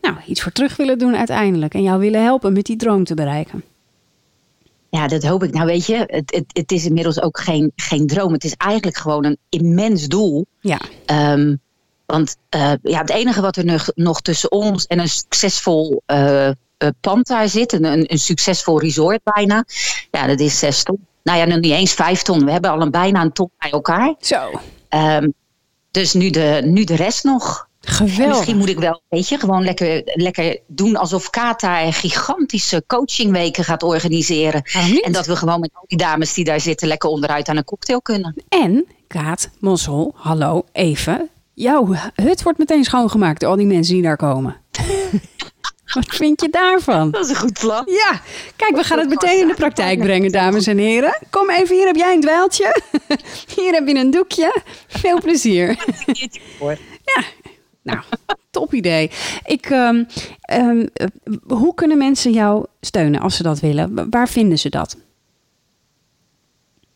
nou, 0.00 0.16
iets 0.26 0.42
voor 0.42 0.52
terug 0.52 0.76
willen 0.76 0.98
doen 0.98 1.16
uiteindelijk. 1.16 1.74
En 1.74 1.82
jou 1.82 2.00
willen 2.00 2.22
helpen 2.22 2.52
met 2.52 2.64
die 2.64 2.76
droom 2.76 3.04
te 3.04 3.14
bereiken. 3.14 3.62
Ja, 4.90 5.06
dat 5.06 5.22
hoop 5.22 5.42
ik. 5.42 5.52
Nou 5.52 5.66
weet 5.66 5.86
je, 5.86 5.96
het, 6.06 6.34
het, 6.34 6.44
het 6.52 6.72
is 6.72 6.84
inmiddels 6.84 7.20
ook 7.20 7.40
geen, 7.40 7.72
geen 7.76 8.06
droom. 8.06 8.32
Het 8.32 8.44
is 8.44 8.54
eigenlijk 8.56 8.96
gewoon 8.96 9.24
een 9.24 9.38
immens 9.48 10.06
doel. 10.06 10.46
Ja. 10.60 10.80
Um, 11.32 11.60
want 12.06 12.36
uh, 12.56 12.72
ja, 12.82 13.00
het 13.00 13.10
enige 13.10 13.40
wat 13.40 13.56
er 13.56 13.64
nog, 13.64 13.90
nog 13.94 14.20
tussen 14.20 14.52
ons 14.52 14.86
en 14.86 14.98
een 14.98 15.08
succesvol 15.08 16.02
uh, 16.06 16.50
pand 17.00 17.26
daar 17.26 17.48
zit, 17.48 17.72
een, 17.72 17.84
een, 17.84 18.12
een, 18.12 18.18
succesvol 18.18 18.80
resort 18.80 19.20
bijna, 19.22 19.64
ja, 20.10 20.26
dat 20.26 20.40
is 20.40 20.58
zes 20.58 20.82
ton. 20.82 21.06
Nou 21.22 21.38
ja, 21.38 21.44
nog 21.44 21.60
niet 21.60 21.72
eens 21.72 21.92
vijf 21.92 22.22
ton. 22.22 22.44
We 22.44 22.50
hebben 22.50 22.70
al 22.70 22.80
een 22.80 22.90
bijna 22.90 23.22
een 23.22 23.32
ton 23.32 23.50
bij 23.58 23.70
elkaar. 23.70 24.14
Zo. 24.20 24.60
Um, 24.90 25.34
dus 25.90 26.12
nu 26.12 26.30
de, 26.30 26.60
nu 26.64 26.84
de 26.84 26.96
rest 26.96 27.24
nog. 27.24 27.65
Geweldig. 27.88 28.24
En 28.24 28.28
misschien 28.28 28.56
moet 28.56 28.68
ik 28.68 28.78
wel, 28.78 29.02
weet 29.08 29.28
je, 29.28 29.38
gewoon 29.38 29.64
lekker, 29.64 30.02
lekker 30.04 30.58
doen 30.66 30.96
alsof 30.96 31.30
Kata 31.30 31.90
gigantische 31.90 32.84
coachingweken 32.86 33.64
gaat 33.64 33.82
organiseren. 33.82 34.62
En 35.02 35.12
dat 35.12 35.26
we 35.26 35.36
gewoon 35.36 35.60
met 35.60 35.70
al 35.72 35.84
die 35.86 35.98
dames 35.98 36.34
die 36.34 36.44
daar 36.44 36.60
zitten 36.60 36.88
lekker 36.88 37.10
onderuit 37.10 37.48
aan 37.48 37.56
een 37.56 37.64
cocktail 37.64 38.02
kunnen. 38.02 38.42
En, 38.48 38.86
Kaat, 39.06 39.48
Mossel, 39.58 40.12
hallo, 40.16 40.64
even. 40.72 41.28
Jouw 41.54 41.94
hut 42.14 42.42
wordt 42.42 42.58
meteen 42.58 42.84
schoongemaakt 42.84 43.40
door 43.40 43.50
al 43.50 43.56
die 43.56 43.66
mensen 43.66 43.94
die 43.94 44.02
daar 44.02 44.16
komen. 44.16 44.56
Wat 45.94 46.06
vind 46.06 46.40
je 46.40 46.48
daarvan? 46.48 47.10
Dat 47.10 47.24
is 47.24 47.30
een 47.30 47.36
goed 47.36 47.58
plan. 47.58 47.82
Ja, 47.86 48.20
kijk, 48.56 48.76
we 48.76 48.84
gaan 48.84 48.98
het 48.98 49.08
meteen 49.08 49.40
in 49.40 49.48
de 49.48 49.54
praktijk 49.54 49.98
brengen, 49.98 50.32
dames 50.32 50.66
en 50.66 50.78
heren. 50.78 51.18
Kom 51.30 51.50
even, 51.50 51.76
hier 51.76 51.86
heb 51.86 51.96
jij 51.96 52.14
een 52.14 52.20
dweiltje. 52.20 52.80
Hier 53.56 53.72
heb 53.72 53.88
je 53.88 53.94
een 53.94 54.10
doekje. 54.10 54.60
Veel 54.86 55.20
plezier. 55.20 55.76
Ja, 57.04 57.22
nou, 57.86 58.00
top 58.50 58.74
idee. 58.74 59.10
Ik, 59.44 59.70
um, 59.70 60.06
um, 60.52 60.88
hoe 61.46 61.74
kunnen 61.74 61.98
mensen 61.98 62.32
jou 62.32 62.66
steunen 62.80 63.20
als 63.20 63.36
ze 63.36 63.42
dat 63.42 63.60
willen? 63.60 64.10
Waar 64.10 64.28
vinden 64.28 64.58
ze 64.58 64.68
dat? 64.68 64.96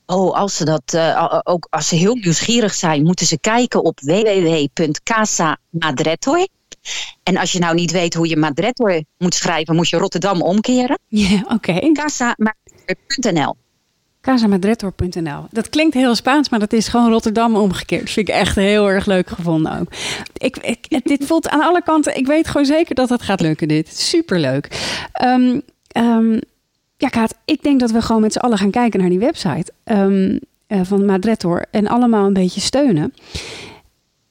Oh, 0.07 0.35
als 0.35 0.57
ze 0.57 0.64
dat 0.64 0.92
uh, 0.94 1.38
ook 1.42 1.66
als 1.70 1.88
ze 1.88 1.94
heel 1.94 2.14
nieuwsgierig 2.14 2.74
zijn, 2.74 3.03
moeten 3.03 3.26
ze 3.26 3.38
kijken 3.38 3.85
op 3.85 4.00
www.casamadrettoy. 4.00 6.48
En 7.22 7.37
als 7.37 7.53
je 7.53 7.59
nou 7.59 7.74
niet 7.74 7.90
weet 7.90 8.14
hoe 8.14 8.29
je 8.29 8.37
Madretto 8.37 9.00
moet 9.18 9.35
schrijven, 9.35 9.76
moet 9.76 9.88
je 9.88 9.96
Rotterdam 9.96 10.42
omkeren. 10.42 10.98
Ja, 11.09 11.40
oké. 11.40 11.55
Okay. 11.55 11.92
Casamadretto.nl. 14.20 15.44
Dat 15.50 15.68
klinkt 15.68 15.94
heel 15.94 16.14
Spaans, 16.14 16.48
maar 16.48 16.59
dat 16.59 16.72
is 16.72 16.88
gewoon 16.88 17.11
Rotterdam 17.11 17.56
omgekeerd. 17.56 18.11
Vind 18.11 18.28
ik 18.28 18.35
echt 18.35 18.56
heel 18.56 18.90
erg 18.90 19.06
leuk 19.06 19.28
gevonden 19.28 19.80
ook. 19.80 19.87
Ik, 20.33 20.56
ik, 20.56 21.00
dit 21.04 21.24
voelt 21.24 21.48
aan 21.48 21.62
alle 21.62 21.83
kanten, 21.83 22.16
ik 22.16 22.26
weet 22.26 22.48
gewoon 22.48 22.66
zeker 22.66 22.94
dat 22.94 23.09
het 23.09 23.22
gaat 23.22 23.40
lukken 23.40 23.68
dit. 23.68 23.98
Superleuk. 23.98 24.68
Um, 25.24 25.62
um, 25.96 26.40
ja, 26.96 27.09
Kaat, 27.09 27.35
ik 27.44 27.62
denk 27.62 27.80
dat 27.80 27.90
we 27.90 28.02
gewoon 28.02 28.22
met 28.22 28.33
z'n 28.33 28.38
allen 28.38 28.59
gaan 28.59 28.70
kijken 28.70 29.00
naar 29.00 29.09
die 29.09 29.18
website 29.18 29.72
um, 29.85 30.40
uh, 30.68 30.80
van 30.83 31.04
Madrettor 31.04 31.64
en 31.70 31.87
allemaal 31.87 32.26
een 32.26 32.33
beetje 32.33 32.61
steunen. 32.61 33.14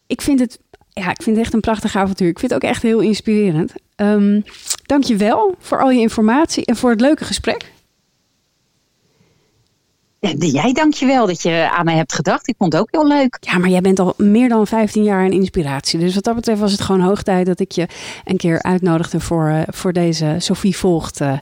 Ik 0.08 0.22
vind 0.22 0.40
het, 0.40 0.60
ja, 0.94 1.10
ik 1.10 1.24
vind 1.24 1.36
het 1.36 1.46
echt 1.46 1.54
een 1.54 1.60
prachtig 1.60 1.96
avontuur. 1.96 2.30
Ik 2.30 2.40
vind 2.40 2.52
het 2.52 2.64
ook 2.64 2.70
echt 2.70 2.82
heel 2.82 3.00
inspirerend. 3.00 3.74
Dank 4.86 5.04
je 5.04 5.16
wel 5.16 5.56
voor 5.60 5.82
al 5.82 5.92
je 5.92 6.00
informatie 6.00 6.66
en 6.66 6.76
voor 6.76 6.90
het 6.90 7.02
leuke 7.02 7.26
gesprek. 7.26 7.72
Jij 10.38 10.74
dankjewel 10.74 11.28
dat 11.28 11.42
je 11.42 11.70
aan 11.72 11.86
mij 11.86 11.96
hebt 11.96 12.14
gedacht. 12.14 12.48
Ik 12.48 12.56
vond 12.58 12.74
het 12.74 12.82
ook 12.82 12.92
heel 12.92 13.08
leuk. 13.08 13.38
Ja, 13.40 13.58
maar 13.58 13.70
jij 13.70 13.82
bent 13.82 14.00
al 14.00 14.14
meer 14.18 14.50
dan 14.50 14.68
15 14.68 15.04
jaar 15.04 15.26
een 15.26 15.32
inspiratie. 15.32 16.00
Dus 16.00 16.16
wat 16.16 16.24
dat 16.24 16.36
betreft 16.36 16.60
was 16.60 16.72
het 16.72 16.82
gewoon 16.82 17.02
hoog 17.02 17.24
tijd 17.24 17.46
dat 17.46 17.60
ik 17.60 17.72
je 17.72 17.88
een 18.26 18.38
keer 18.38 18.62
uitnodigde 18.62 19.20
voor, 19.20 19.50
uh, 19.50 19.62
voor 19.68 19.94
deze 19.94 20.36
Sophie 20.40 20.78
Volgt 20.78 21.22
uh, 21.22 21.38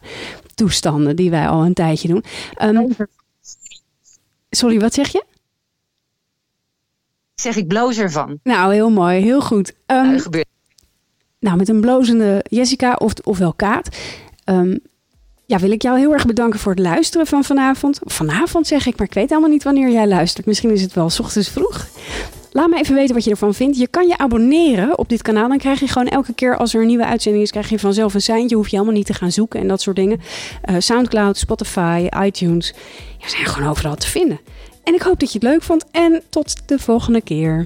toestanden 0.55 1.15
die 1.15 1.29
wij 1.29 1.47
al 1.47 1.65
een 1.65 1.73
tijdje 1.73 2.07
doen. 2.07 2.23
Um, 2.61 2.95
sorry, 4.49 4.79
wat 4.79 4.93
zeg 4.93 5.11
je? 5.11 5.23
Zeg 7.35 7.55
ik 7.55 7.67
bloos 7.67 7.97
ervan. 7.97 8.39
Nou, 8.43 8.73
heel 8.73 8.89
mooi, 8.89 9.21
heel 9.21 9.41
goed. 9.41 9.73
Um, 9.85 10.07
nou, 10.07 10.19
gebeurt. 10.19 10.47
nou, 11.39 11.57
met 11.57 11.69
een 11.69 11.81
blozende 11.81 12.45
Jessica 12.49 12.93
of, 12.93 13.13
ofwel 13.23 13.53
Kaat. 13.53 13.97
Um, 14.45 14.79
ja, 15.47 15.59
wil 15.59 15.71
ik 15.71 15.81
jou 15.81 15.99
heel 15.99 16.13
erg 16.13 16.25
bedanken 16.25 16.59
voor 16.59 16.71
het 16.71 16.81
luisteren 16.81 17.27
van 17.27 17.43
vanavond. 17.43 17.99
Vanavond 18.03 18.67
zeg 18.67 18.85
ik, 18.85 18.97
maar 18.97 19.07
ik 19.07 19.13
weet 19.13 19.29
helemaal 19.29 19.49
niet 19.49 19.63
wanneer 19.63 19.89
jij 19.89 20.07
luistert. 20.07 20.45
Misschien 20.45 20.71
is 20.71 20.81
het 20.81 20.93
wel 20.93 21.09
s 21.09 21.19
ochtends 21.19 21.49
vroeg. 21.49 21.87
Laat 22.51 22.69
me 22.69 22.79
even 22.79 22.95
weten 22.95 23.15
wat 23.15 23.23
je 23.23 23.29
ervan 23.29 23.53
vindt. 23.53 23.77
Je 23.77 23.87
kan 23.87 24.07
je 24.07 24.17
abonneren 24.17 24.97
op 24.97 25.09
dit 25.09 25.21
kanaal. 25.21 25.47
Dan 25.47 25.57
krijg 25.57 25.79
je 25.79 25.87
gewoon 25.87 26.07
elke 26.07 26.33
keer 26.33 26.57
als 26.57 26.73
er 26.73 26.81
een 26.81 26.87
nieuwe 26.87 27.05
uitzending 27.05 27.43
is, 27.43 27.51
krijg 27.51 27.69
je 27.69 27.79
vanzelf 27.79 28.13
een 28.13 28.21
seintje. 28.21 28.55
Hoef 28.55 28.67
je 28.67 28.75
helemaal 28.75 28.97
niet 28.97 29.05
te 29.05 29.13
gaan 29.13 29.31
zoeken 29.31 29.59
en 29.59 29.67
dat 29.67 29.81
soort 29.81 29.95
dingen. 29.95 30.21
Uh, 30.69 30.75
Soundcloud, 30.79 31.37
Spotify, 31.37 32.07
iTunes. 32.23 32.73
Ja, 33.17 33.27
zijn 33.29 33.45
gewoon 33.45 33.69
overal 33.69 33.95
te 33.95 34.07
vinden. 34.07 34.39
En 34.83 34.93
ik 34.93 35.01
hoop 35.01 35.19
dat 35.19 35.31
je 35.31 35.39
het 35.39 35.47
leuk 35.47 35.63
vond. 35.63 35.85
En 35.91 36.21
tot 36.29 36.55
de 36.65 36.79
volgende 36.79 37.21
keer. 37.21 37.65